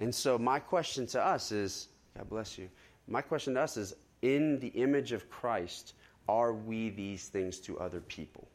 And 0.00 0.12
so, 0.12 0.38
my 0.38 0.58
question 0.58 1.06
to 1.08 1.24
us 1.24 1.52
is 1.52 1.88
God 2.16 2.28
bless 2.28 2.58
you. 2.58 2.68
My 3.06 3.20
question 3.20 3.54
to 3.54 3.60
us 3.60 3.76
is 3.76 3.94
in 4.22 4.58
the 4.58 4.68
image 4.68 5.12
of 5.12 5.30
Christ, 5.30 5.94
are 6.28 6.52
we 6.52 6.90
these 6.90 7.28
things 7.28 7.58
to 7.60 7.78
other 7.78 8.00
people? 8.00 8.48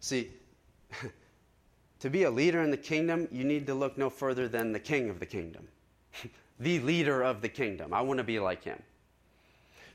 See, 0.00 0.30
To 2.00 2.10
be 2.10 2.22
a 2.22 2.30
leader 2.30 2.62
in 2.62 2.70
the 2.70 2.76
kingdom, 2.76 3.26
you 3.32 3.44
need 3.44 3.66
to 3.66 3.74
look 3.74 3.98
no 3.98 4.08
further 4.08 4.48
than 4.48 4.72
the 4.72 4.78
king 4.78 5.10
of 5.10 5.18
the 5.18 5.26
kingdom, 5.26 5.66
the 6.60 6.78
leader 6.80 7.22
of 7.22 7.42
the 7.42 7.48
kingdom. 7.48 7.92
I 7.92 8.00
want 8.02 8.18
to 8.18 8.24
be 8.24 8.38
like 8.38 8.62
him. 8.62 8.80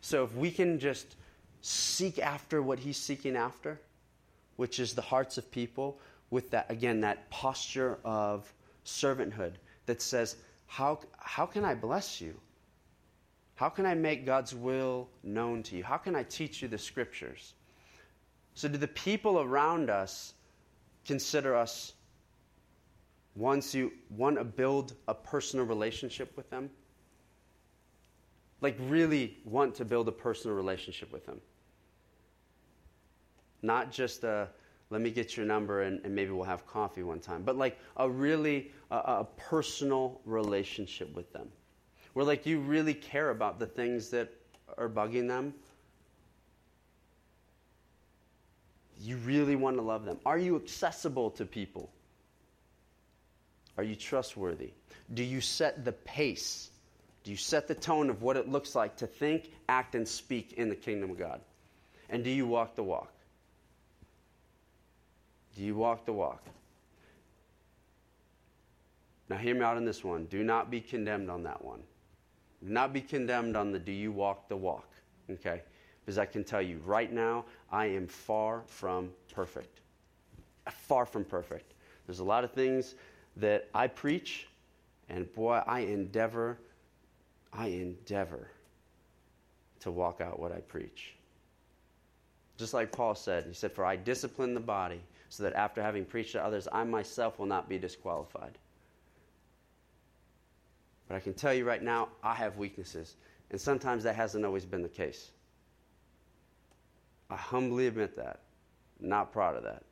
So 0.02 0.24
if 0.24 0.36
we 0.36 0.52
can 0.52 0.80
just 0.80 1.16
seek 1.62 2.20
after 2.20 2.62
what 2.62 2.80
he's 2.80 2.98
seeking 2.98 3.38
after, 3.38 3.80
which 4.58 4.80
is 4.80 4.94
the 4.94 5.02
hearts 5.02 5.38
of 5.38 5.50
people, 5.50 5.98
with 6.30 6.50
that, 6.50 6.66
again, 6.70 7.00
that 7.02 7.30
posture 7.30 8.00
of 8.04 8.52
servanthood 8.86 9.54
that 9.86 10.02
says, 10.02 10.36
How, 10.68 11.00
how 11.18 11.46
can 11.46 11.64
I 11.64 11.76
bless 11.76 12.20
you? 12.20 12.34
How 13.56 13.70
can 13.70 13.86
I 13.86 13.94
make 13.94 14.26
God's 14.26 14.54
will 14.54 15.08
known 15.24 15.64
to 15.64 15.78
you? 15.78 15.84
How 15.84 15.98
can 15.98 16.16
I 16.16 16.24
teach 16.24 16.62
you 16.62 16.68
the 16.68 16.78
scriptures? 16.78 17.54
So, 18.56 18.68
do 18.68 18.78
the 18.78 18.88
people 18.88 19.40
around 19.40 19.90
us 19.90 20.34
consider 21.06 21.56
us 21.56 21.94
Once 23.36 23.74
you 23.74 23.92
want 24.10 24.38
to 24.38 24.44
build 24.44 24.94
a 25.08 25.14
personal 25.14 25.66
relationship 25.66 26.36
with 26.38 26.50
them, 26.50 26.70
like 28.62 28.78
really 28.80 29.38
want 29.44 29.74
to 29.76 29.86
build 29.86 30.08
a 30.08 30.12
personal 30.12 30.56
relationship 30.56 31.12
with 31.12 31.26
them. 31.26 31.42
Not 33.64 33.92
just 33.92 34.24
a, 34.24 34.50
let 34.90 35.02
me 35.02 35.10
get 35.10 35.36
your 35.36 35.46
number 35.46 35.82
and, 35.84 36.00
and 36.06 36.14
maybe 36.14 36.32
we'll 36.32 36.44
have 36.44 36.68
coffee 36.68 37.02
one 37.04 37.20
time, 37.20 37.42
but 37.44 37.58
like 37.58 37.80
a 37.98 38.10
really 38.10 38.72
a, 38.92 38.98
a 38.98 39.28
personal 39.38 40.22
relationship 40.26 41.14
with 41.16 41.32
them. 41.34 41.50
Where 42.14 42.26
like 42.26 42.46
you 42.46 42.60
really 42.60 42.94
care 42.94 43.32
about 43.32 43.58
the 43.60 43.66
things 43.66 44.10
that 44.12 44.32
are 44.78 44.90
bugging 44.90 45.28
them. 45.28 45.56
You 49.04 49.18
really 49.18 49.58
want 49.58 49.76
to 49.76 49.82
love 49.82 50.06
them. 50.06 50.18
Are 50.26 50.38
you 50.38 50.56
accessible 50.56 51.30
to 51.32 51.46
people? 51.46 51.92
Are 53.78 53.84
you 53.84 53.96
trustworthy? 53.96 54.72
Do 55.14 55.24
you 55.24 55.42
set 55.42 55.84
the 55.84 55.92
pace? 55.92 56.70
Do 57.26 57.32
you 57.32 57.38
set 57.38 57.68
the 57.68 57.76
tone 57.76 58.10
of 58.10 58.22
what 58.22 58.38
it 58.38 58.48
looks 58.48 58.76
like 58.76 58.96
to 58.98 59.08
think, 59.08 59.52
act, 59.68 59.96
and 59.96 60.08
speak 60.08 60.54
in 60.54 60.70
the 60.70 60.76
kingdom 60.76 61.12
of 61.12 61.20
God? 61.20 61.42
And 62.10 62.24
do 62.24 62.30
you 62.30 62.48
walk 62.48 62.76
the 62.76 62.84
walk? 62.84 63.12
Do 65.58 65.64
you 65.64 65.76
walk 65.76 66.06
the 66.06 66.14
walk? 66.14 66.46
Now, 69.30 69.38
hear 69.38 69.54
me 69.54 69.62
out 69.62 69.76
on 69.76 69.84
this 69.84 70.04
one. 70.04 70.26
Do 70.26 70.44
not 70.44 70.72
be 70.72 70.80
condemned 70.80 71.30
on 71.30 71.44
that 71.44 71.64
one. 71.64 71.82
Do 72.64 72.72
not 72.72 72.94
be 72.94 73.02
condemned 73.02 73.58
on 73.58 73.74
the 73.74 73.80
do 73.80 73.92
you 73.92 74.14
walk 74.14 74.48
the 74.48 74.56
walk. 74.56 74.88
Okay? 75.30 75.62
Because 76.04 76.18
I 76.18 76.26
can 76.26 76.44
tell 76.44 76.62
you 76.62 76.82
right 76.86 77.12
now, 77.12 77.46
I 77.74 77.88
am 77.88 78.06
far 78.06 78.62
from 78.68 79.10
perfect. 79.34 79.82
Far 80.70 81.08
from 81.08 81.26
perfect. 81.26 81.74
There's 82.06 82.20
a 82.20 82.24
lot 82.24 82.44
of 82.44 82.52
things 82.52 82.94
that 83.38 83.68
I 83.74 83.88
preach, 83.88 84.48
and 85.10 85.34
boy, 85.34 85.60
I 85.66 85.80
endeavor, 85.80 86.60
I 87.52 87.68
endeavor 87.68 88.48
to 89.80 89.90
walk 89.90 90.22
out 90.22 90.40
what 90.40 90.52
I 90.52 90.60
preach. 90.60 91.16
Just 92.58 92.76
like 92.76 92.92
Paul 92.92 93.16
said, 93.16 93.46
he 93.48 93.54
said, 93.54 93.72
For 93.72 93.84
I 93.84 93.96
discipline 93.96 94.54
the 94.54 94.60
body 94.60 95.02
so 95.30 95.42
that 95.42 95.54
after 95.54 95.82
having 95.82 96.06
preached 96.06 96.34
to 96.34 96.46
others, 96.46 96.68
I 96.72 96.84
myself 96.84 97.40
will 97.40 97.48
not 97.48 97.68
be 97.68 97.80
disqualified. 97.80 98.56
But 101.08 101.16
I 101.16 101.20
can 101.20 101.34
tell 101.34 101.56
you 101.56 101.66
right 101.66 101.82
now, 101.82 102.10
I 102.22 102.36
have 102.36 102.58
weaknesses. 102.58 103.16
And 103.50 103.60
sometimes 103.60 104.04
that 104.04 104.16
hasn't 104.16 104.46
always 104.46 104.64
been 104.64 104.84
the 104.84 104.90
case. 104.90 105.32
I 107.30 107.36
humbly 107.36 107.88
admit 107.88 108.16
that. 108.18 108.42
Not 109.00 109.32
proud 109.32 109.56
of 109.56 109.64
that. 109.64 109.84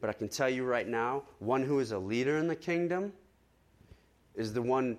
But 0.00 0.10
I 0.10 0.12
can 0.12 0.28
tell 0.28 0.48
you 0.48 0.64
right 0.64 0.88
now, 0.88 1.24
one 1.38 1.62
who 1.62 1.78
is 1.78 1.92
a 1.92 1.98
leader 1.98 2.38
in 2.38 2.48
the 2.48 2.56
kingdom 2.56 3.12
is 4.34 4.52
the 4.52 4.62
one 4.62 4.96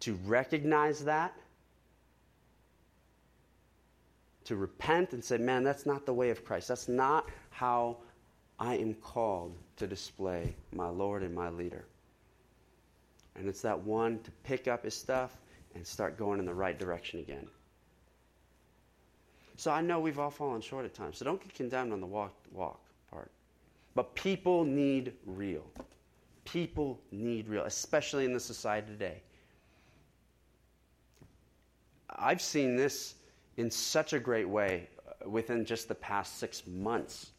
to 0.00 0.14
recognize 0.26 1.04
that, 1.04 1.34
to 4.44 4.56
repent 4.56 5.12
and 5.12 5.24
say, 5.24 5.38
man, 5.38 5.64
that's 5.64 5.86
not 5.86 6.06
the 6.06 6.12
way 6.12 6.30
of 6.30 6.44
Christ. 6.44 6.68
That's 6.68 6.88
not 6.88 7.28
how 7.50 7.96
I 8.58 8.76
am 8.76 8.94
called 8.94 9.56
to 9.76 9.86
display 9.86 10.54
my 10.72 10.88
Lord 10.88 11.22
and 11.22 11.34
my 11.34 11.48
leader. 11.48 11.84
And 13.34 13.48
it's 13.48 13.62
that 13.62 13.78
one 13.78 14.18
to 14.20 14.30
pick 14.44 14.68
up 14.68 14.84
his 14.84 14.94
stuff 14.94 15.36
and 15.74 15.86
start 15.86 16.16
going 16.16 16.38
in 16.38 16.46
the 16.46 16.54
right 16.54 16.78
direction 16.78 17.20
again. 17.20 17.48
So 19.56 19.70
I 19.70 19.80
know 19.80 20.00
we've 20.00 20.18
all 20.18 20.30
fallen 20.30 20.60
short 20.60 20.84
at 20.84 20.94
times. 20.94 21.18
So 21.18 21.24
don't 21.24 21.40
get 21.40 21.54
condemned 21.54 21.92
on 21.92 22.00
the 22.00 22.06
walk, 22.06 22.34
walk 22.52 22.80
part. 23.10 23.30
But 23.94 24.14
people 24.14 24.64
need 24.64 25.14
real. 25.24 25.64
People 26.44 27.00
need 27.10 27.48
real, 27.48 27.64
especially 27.64 28.24
in 28.24 28.32
the 28.32 28.40
society 28.40 28.86
today. 28.88 29.22
I've 32.10 32.42
seen 32.42 32.76
this 32.76 33.14
in 33.56 33.70
such 33.70 34.12
a 34.12 34.18
great 34.18 34.48
way 34.48 34.88
uh, 35.08 35.28
within 35.28 35.64
just 35.64 35.88
the 35.88 35.94
past 35.94 36.38
six 36.38 36.66
months. 36.66 37.30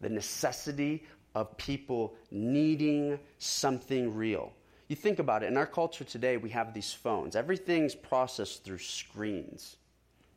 The 0.00 0.10
necessity 0.10 1.04
of 1.34 1.56
people 1.56 2.14
needing 2.30 3.18
something 3.38 4.14
real. 4.14 4.52
You 4.88 4.96
think 4.96 5.18
about 5.18 5.42
it, 5.42 5.46
in 5.46 5.56
our 5.56 5.66
culture 5.66 6.04
today, 6.04 6.36
we 6.36 6.50
have 6.50 6.72
these 6.72 6.92
phones. 6.92 7.34
Everything's 7.34 7.94
processed 7.94 8.62
through 8.62 8.78
screens 8.78 9.76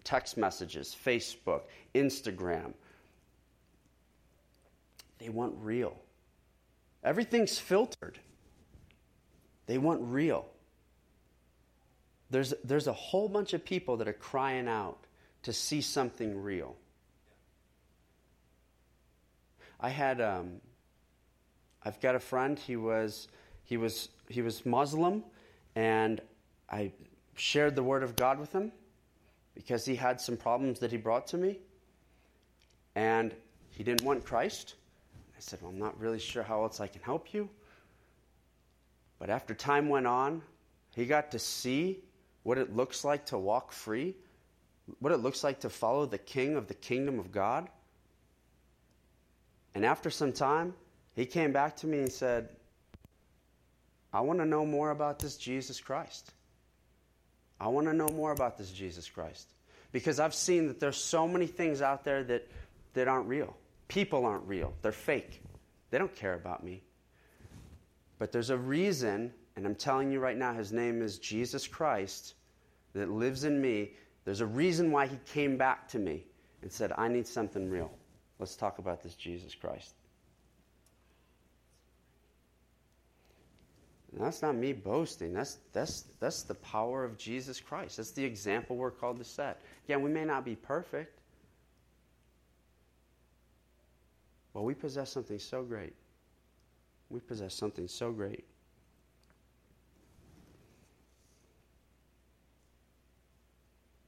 text 0.04 0.38
messages, 0.38 0.96
Facebook, 1.06 1.62
Instagram. 1.96 2.74
They 5.20 5.30
want 5.30 5.54
real. 5.62 5.98
Everything's 7.04 7.58
filtered. 7.58 8.20
They 9.66 9.78
want 9.78 10.02
real. 10.04 10.48
There's, 12.30 12.54
there's 12.64 12.88
a 12.88 12.94
whole 12.94 13.28
bunch 13.28 13.54
of 13.54 13.64
people 13.64 13.98
that 13.98 14.08
are 14.08 14.14
crying 14.14 14.68
out 14.68 14.98
to 15.44 15.54
see 15.54 15.82
something 15.82 16.42
real. 16.42 16.76
I 19.80 19.90
had, 19.90 20.20
um, 20.22 20.62
I've 21.84 22.00
got 22.02 22.16
a 22.16 22.20
friend. 22.20 22.60
He 22.60 22.76
was, 22.76 23.30
he 23.64 23.78
was, 23.78 24.10
he 24.28 24.42
was 24.42 24.66
Muslim, 24.66 25.24
and 25.76 26.22
I 26.70 26.92
shared 27.36 27.76
the 27.76 27.84
word 27.84 28.04
of 28.04 28.16
God 28.16 28.40
with 28.40 28.52
him 28.52 28.72
because 29.60 29.84
he 29.84 29.94
had 29.94 30.22
some 30.22 30.38
problems 30.38 30.80
that 30.80 30.90
he 30.90 30.96
brought 30.96 31.28
to 31.28 31.38
me, 31.38 31.60
and 32.96 33.36
he 33.72 33.84
didn't 33.84 34.04
want 34.04 34.24
Christ. 34.24 34.76
I 35.36 35.40
said, 35.40 35.62
Well, 35.62 35.72
I'm 35.72 35.78
not 35.78 36.00
really 36.00 36.18
sure 36.18 36.44
how 36.44 36.64
else 36.64 36.80
I 36.80 36.88
can 36.88 37.02
help 37.02 37.34
you. 37.34 37.50
But 39.20 39.30
after 39.30 39.54
time 39.54 39.90
went 39.90 40.08
on, 40.08 40.42
he 40.96 41.06
got 41.06 41.32
to 41.32 41.40
see 41.40 42.00
what 42.44 42.58
it 42.58 42.74
looks 42.74 43.04
like 43.04 43.26
to 43.26 43.38
walk 43.38 43.74
free, 43.74 44.16
what 45.00 45.12
it 45.12 45.18
looks 45.18 45.44
like 45.44 45.60
to 45.60 45.70
follow 45.70 46.06
the 46.06 46.18
king 46.18 46.56
of 46.56 46.68
the 46.70 46.74
kingdom 46.74 47.20
of 47.20 47.30
God. 47.30 47.68
And 49.76 49.86
after 49.86 50.10
some 50.10 50.32
time, 50.32 50.74
he 51.18 51.26
came 51.26 51.52
back 51.52 51.76
to 51.78 51.88
me 51.88 52.00
and 52.00 52.12
said, 52.12 52.48
I 54.14 54.22
want 54.22 54.40
to 54.40 54.46
know 54.46 54.66
more 54.66 54.92
about 54.92 55.20
this 55.20 55.36
Jesus 55.36 55.82
Christ. 55.82 56.32
I 57.60 57.68
want 57.68 57.88
to 57.88 57.94
know 57.94 58.08
more 58.08 58.32
about 58.32 58.58
this 58.58 58.72
Jesus 58.72 59.10
Christ. 59.10 59.54
Because 59.92 60.20
I've 60.20 60.36
seen 60.36 60.68
that 60.68 60.80
there's 60.80 60.98
so 60.98 61.28
many 61.28 61.48
things 61.48 61.82
out 61.82 62.04
there 62.04 62.24
that, 62.26 62.48
that 62.94 63.08
aren't 63.08 63.28
real. 63.28 63.56
People 63.88 64.26
aren't 64.26 64.48
real, 64.48 64.74
they're 64.82 64.92
fake. 64.92 65.42
They 65.90 65.98
don't 65.98 66.16
care 66.16 66.36
about 66.36 66.64
me. 66.64 66.84
But 68.20 68.32
there's 68.32 68.52
a 68.52 68.58
reason, 68.58 69.34
and 69.56 69.66
I'm 69.66 69.76
telling 69.76 70.12
you 70.12 70.20
right 70.20 70.38
now, 70.38 70.54
his 70.54 70.72
name 70.72 71.02
is 71.02 71.18
Jesus 71.18 71.68
Christ 71.68 72.36
that 72.94 73.10
lives 73.10 73.44
in 73.44 73.60
me. 73.60 73.94
There's 74.26 74.42
a 74.42 74.46
reason 74.46 74.92
why 74.92 75.08
he 75.08 75.18
came 75.34 75.58
back 75.58 75.88
to 75.90 76.00
me 76.00 76.26
and 76.62 76.72
said, 76.72 76.92
I 76.98 77.08
need 77.08 77.26
something 77.26 77.70
real. 77.70 77.92
Let's 78.38 78.56
talk 78.56 78.78
about 78.78 79.02
this 79.02 79.16
Jesus 79.16 79.56
Christ. 79.56 79.96
And 84.12 84.26
that's 84.26 84.42
not 84.42 84.56
me 84.56 84.74
boasting. 84.74 85.34
That's, 85.34 85.60
that's, 85.72 86.06
that's 86.20 86.44
the 86.44 86.56
power 86.56 87.04
of 87.04 87.18
Jesus 87.18 87.60
Christ. 87.60 87.98
That's 87.98 88.12
the 88.12 88.24
example 88.24 88.76
we're 88.76 88.92
called 88.92 89.18
to 89.20 89.24
set. 89.24 89.62
Again, 89.86 90.02
we 90.02 90.10
may 90.10 90.26
not 90.26 90.44
be 90.44 90.56
perfect, 90.56 91.20
but 94.54 94.64
we 94.64 94.74
possess 94.74 95.12
something 95.12 95.38
so 95.38 95.64
great. 95.64 95.94
We 97.10 97.20
possess 97.20 97.54
something 97.54 97.88
so 97.88 98.12
great. 98.12 98.46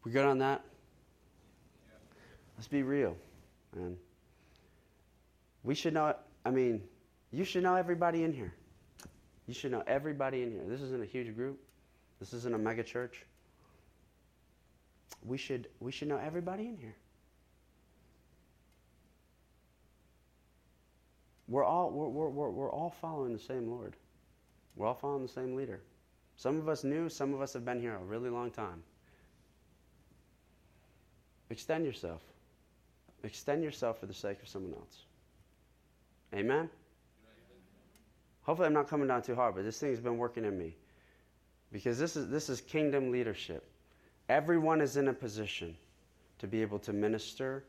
We 0.04 0.12
good 0.12 0.26
on 0.26 0.40
that? 0.40 0.64
Let's 2.58 2.68
be 2.68 2.82
real, 2.82 3.16
man. 3.76 3.98
We 5.64 5.76
should 5.76 5.94
know, 5.94 6.16
I 6.44 6.50
mean, 6.50 6.82
you 7.32 7.44
should 7.44 7.62
know 7.62 7.76
everybody 7.76 8.24
in 8.24 8.34
here. 8.34 8.54
You 9.52 9.56
should 9.56 9.74
know 9.74 9.84
everybody 9.86 10.44
in 10.44 10.52
here. 10.52 10.64
This 10.66 10.80
isn't 10.80 11.04
a 11.04 11.06
huge 11.06 11.36
group. 11.36 11.60
This 12.22 12.32
isn't 12.32 12.56
a 12.56 12.58
mega 12.58 12.84
church. 12.84 13.26
We 15.26 15.38
should, 15.38 15.68
we 15.82 15.92
should 15.92 16.08
know 16.08 16.16
everybody 16.16 16.70
in 16.70 16.78
here. 16.78 16.96
We're 21.50 21.66
all, 21.66 21.92
we're, 21.92 22.08
we're, 22.08 22.30
we're, 22.30 22.50
we're 22.50 22.72
all 22.72 22.96
following 23.02 23.34
the 23.34 23.40
same 23.40 23.70
Lord. 23.70 23.98
We're 24.78 24.88
all 24.88 24.94
following 24.94 25.24
the 25.24 25.34
same 25.34 25.54
leader. 25.58 25.82
Some 26.38 26.58
of 26.58 26.70
us 26.70 26.86
new, 26.86 27.10
some 27.10 27.34
of 27.34 27.42
us 27.42 27.52
have 27.52 27.66
been 27.66 27.82
here 27.82 27.96
a 27.96 28.06
really 28.06 28.30
long 28.30 28.52
time. 28.52 28.82
Extend 31.50 31.86
yourself. 31.86 32.22
Extend 33.26 33.66
yourself 33.66 34.00
for 34.00 34.06
the 34.06 34.14
sake 34.14 34.42
of 34.42 34.48
someone 34.48 34.76
else. 34.76 35.02
Amen? 36.34 36.70
Hopefully, 38.44 38.68
I'm 38.68 38.74
not 38.74 38.88
coming 38.88 39.08
down 39.08 39.22
too 39.22 39.36
hard, 39.36 39.56
but 39.56 39.64
this 39.64 39.80
thing's 39.80 40.00
been 40.00 40.18
working 40.18 40.46
in 40.46 40.58
me. 40.58 40.76
Because 41.72 41.98
this 42.00 42.16
is, 42.16 42.30
this 42.30 42.50
is 42.50 42.60
kingdom 42.62 43.12
leadership. 43.12 43.64
Everyone 44.30 44.82
is 44.82 44.98
in 44.98 45.08
a 45.08 45.14
position 45.14 45.76
to 46.40 46.48
be 46.48 46.62
able 46.62 46.80
to 46.80 46.94
minister 46.94 47.64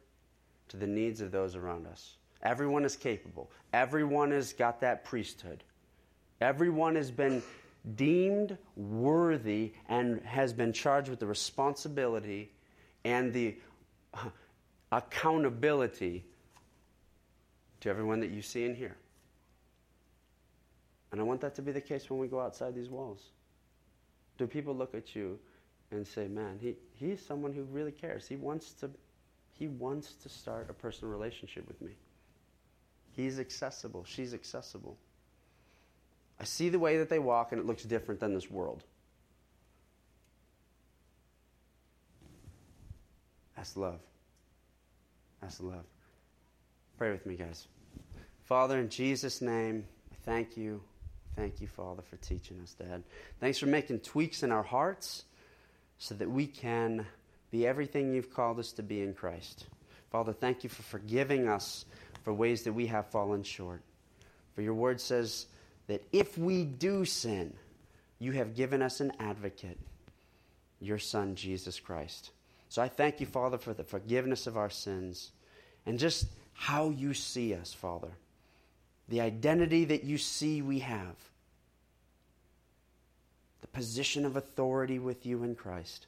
to 0.68 0.76
the 0.76 0.86
needs 0.86 1.20
of 1.20 1.30
those 1.30 1.54
around 1.54 1.86
us. 1.86 2.16
Everyone 2.42 2.84
is 2.84 2.96
capable. 2.96 3.50
Everyone 3.72 4.30
has 4.30 4.52
got 4.52 4.80
that 4.80 5.04
priesthood. 5.04 5.62
Everyone 6.40 6.96
has 6.96 7.10
been 7.10 7.42
deemed 7.94 8.56
worthy 8.76 9.72
and 9.88 10.20
has 10.22 10.52
been 10.52 10.72
charged 10.72 11.08
with 11.08 11.20
the 11.20 11.26
responsibility 11.26 12.50
and 13.04 13.32
the 13.32 13.56
accountability 14.90 16.24
to 17.80 17.88
everyone 17.88 18.20
that 18.20 18.30
you 18.30 18.42
see 18.42 18.64
and 18.64 18.76
hear. 18.76 18.96
And 21.12 21.20
I 21.20 21.24
want 21.24 21.42
that 21.42 21.54
to 21.56 21.62
be 21.62 21.72
the 21.72 21.80
case 21.80 22.08
when 22.10 22.18
we 22.18 22.26
go 22.26 22.40
outside 22.40 22.74
these 22.74 22.88
walls. 22.88 23.20
Do 24.38 24.46
people 24.46 24.74
look 24.74 24.94
at 24.94 25.14
you 25.14 25.38
and 25.90 26.06
say, 26.06 26.26
man, 26.26 26.58
he, 26.60 26.74
he's 26.94 27.24
someone 27.24 27.52
who 27.52 27.62
really 27.64 27.92
cares. 27.92 28.26
He 28.26 28.36
wants 28.36 28.72
to 28.74 28.90
he 29.52 29.68
wants 29.68 30.14
to 30.14 30.28
start 30.28 30.68
a 30.70 30.72
personal 30.72 31.12
relationship 31.12 31.68
with 31.68 31.80
me. 31.80 31.92
He's 33.12 33.38
accessible. 33.38 34.04
She's 34.04 34.34
accessible. 34.34 34.96
I 36.40 36.44
see 36.44 36.70
the 36.70 36.78
way 36.78 36.98
that 36.98 37.08
they 37.08 37.18
walk, 37.18 37.52
and 37.52 37.60
it 37.60 37.66
looks 37.66 37.84
different 37.84 38.18
than 38.18 38.34
this 38.34 38.50
world. 38.50 38.82
That's 43.54 43.76
love. 43.76 44.00
That's 45.40 45.60
love. 45.60 45.84
Pray 46.98 47.12
with 47.12 47.24
me, 47.26 47.36
guys. 47.36 47.68
Father, 48.44 48.80
in 48.80 48.88
Jesus' 48.88 49.40
name, 49.40 49.84
I 50.10 50.16
thank 50.24 50.56
you. 50.56 50.82
Thank 51.36 51.60
you, 51.60 51.66
Father, 51.66 52.02
for 52.02 52.16
teaching 52.16 52.60
us, 52.62 52.74
Dad. 52.74 53.02
Thanks 53.40 53.58
for 53.58 53.66
making 53.66 54.00
tweaks 54.00 54.42
in 54.42 54.52
our 54.52 54.62
hearts 54.62 55.24
so 55.98 56.14
that 56.16 56.30
we 56.30 56.46
can 56.46 57.06
be 57.50 57.66
everything 57.66 58.12
you've 58.12 58.32
called 58.32 58.58
us 58.58 58.72
to 58.72 58.82
be 58.82 59.02
in 59.02 59.14
Christ. 59.14 59.66
Father, 60.10 60.32
thank 60.32 60.62
you 60.62 60.70
for 60.70 60.82
forgiving 60.82 61.48
us 61.48 61.84
for 62.22 62.32
ways 62.32 62.62
that 62.64 62.72
we 62.72 62.86
have 62.86 63.06
fallen 63.06 63.42
short. 63.42 63.82
For 64.54 64.62
your 64.62 64.74
word 64.74 65.00
says 65.00 65.46
that 65.86 66.02
if 66.12 66.36
we 66.36 66.64
do 66.64 67.04
sin, 67.04 67.54
you 68.18 68.32
have 68.32 68.54
given 68.54 68.82
us 68.82 69.00
an 69.00 69.12
advocate, 69.18 69.78
your 70.80 70.98
Son, 70.98 71.34
Jesus 71.34 71.80
Christ. 71.80 72.30
So 72.68 72.82
I 72.82 72.88
thank 72.88 73.20
you, 73.20 73.26
Father, 73.26 73.58
for 73.58 73.74
the 73.74 73.84
forgiveness 73.84 74.46
of 74.46 74.56
our 74.56 74.70
sins 74.70 75.30
and 75.86 75.98
just 75.98 76.26
how 76.52 76.90
you 76.90 77.14
see 77.14 77.54
us, 77.54 77.72
Father. 77.72 78.10
The 79.12 79.20
identity 79.20 79.84
that 79.84 80.04
you 80.04 80.16
see 80.16 80.62
we 80.62 80.78
have, 80.78 81.16
the 83.60 83.66
position 83.66 84.24
of 84.24 84.36
authority 84.36 84.98
with 84.98 85.26
you 85.26 85.42
in 85.42 85.54
Christ 85.54 86.06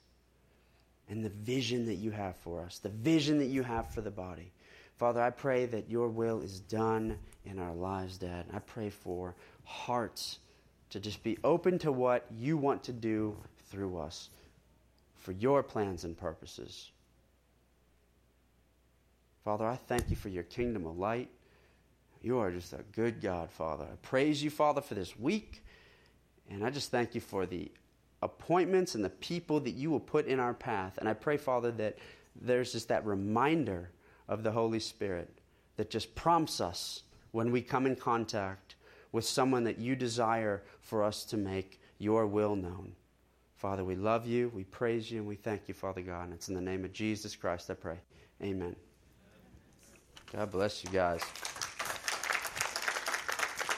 and 1.11 1.23
the 1.23 1.29
vision 1.29 1.85
that 1.85 1.97
you 1.97 2.13
have 2.13 2.35
for 2.37 2.63
us, 2.63 2.79
the 2.79 2.89
vision 2.89 3.41
that 3.41 3.49
you 3.49 3.63
have 3.63 3.93
for 3.93 4.01
the 4.01 4.11
body. 4.11 4.53
Father, 4.97 5.21
I 5.21 5.29
pray 5.29 5.67
that 5.67 5.91
your 5.91 6.09
will 6.09 6.41
is 6.41 6.61
done 6.61 7.19
in 7.45 7.59
our 7.59 7.75
lives, 7.75 8.17
Dad. 8.17 8.47
I 8.55 8.61
pray 8.61 8.89
for 8.89 9.35
hearts 9.65 10.39
to 10.89 10.99
just 10.99 11.23
be 11.23 11.37
open 11.45 11.79
to 11.81 11.93
what 11.93 12.25
you 12.33 12.57
want 12.57 12.83
to 12.85 12.93
do 12.95 13.37
through 13.71 13.99
us 13.99 14.31
for 15.19 15.33
your 15.33 15.63
plans 15.63 16.05
and 16.05 16.17
purposes. 16.17 16.91
Father, 19.45 19.67
I 19.67 19.77
thank 19.77 20.09
you 20.09 20.17
for 20.17 20.31
your 20.31 20.45
kingdom 20.45 20.87
of 20.87 20.97
light. 20.97 21.29
You 22.25 22.39
are 22.39 22.51
just 22.51 22.73
a 22.73 22.83
good 22.93 23.21
God, 23.21 23.51
Father. 23.51 23.85
I 23.85 23.97
praise 24.01 24.43
you, 24.43 24.49
Father, 24.49 24.81
for 24.81 24.95
this 24.95 25.15
week. 25.15 25.63
And 26.49 26.65
I 26.65 26.71
just 26.71 26.91
thank 26.91 27.15
you 27.15 27.21
for 27.21 27.45
the 27.45 27.71
appointments 28.23 28.95
and 28.95 29.05
the 29.05 29.11
people 29.11 29.61
that 29.61 29.73
you 29.73 29.91
will 29.91 30.01
put 30.01 30.27
in 30.27 30.41
our 30.41 30.55
path. 30.55 30.97
And 30.97 31.07
I 31.07 31.13
pray, 31.13 31.37
Father, 31.37 31.71
that 31.73 31.99
there's 32.35 32.73
just 32.73 32.89
that 32.89 33.05
reminder 33.05 33.91
of 34.27 34.43
the 34.43 34.53
Holy 34.53 34.81
Spirit 34.81 35.39
that 35.77 35.91
just 35.91 36.15
prompts 36.15 36.63
us 36.63 37.03
when 37.33 37.53
we 37.53 37.61
come 37.61 37.87
in 37.87 37.95
contact 37.95 38.77
with 39.13 39.27
someone 39.27 39.65
that 39.65 39.79
you 39.79 39.95
desire 39.95 40.63
for 40.81 41.05
us 41.05 41.25
to 41.27 41.37
make 41.37 41.79
your 41.99 42.27
will 42.27 42.57
known. 42.57 42.93
Father, 43.55 43.85
we 43.85 43.97
love 43.97 44.27
you, 44.27 44.51
we 44.55 44.65
praise 44.65 45.11
you, 45.11 45.19
and 45.19 45.29
we 45.29 45.37
thank 45.37 45.69
you, 45.69 45.75
Father 45.75 46.01
God. 46.01 46.25
And 46.25 46.33
it's 46.33 46.49
in 46.49 46.55
the 46.55 46.61
name 46.63 46.87
of 46.87 46.93
Jesus 46.95 47.37
Christ 47.37 47.71
I 47.71 47.75
pray. 47.75 47.99
Amen. 48.43 48.77
God 50.33 50.51
bless 50.51 50.83
you 50.83 50.89
guys. 50.89 51.21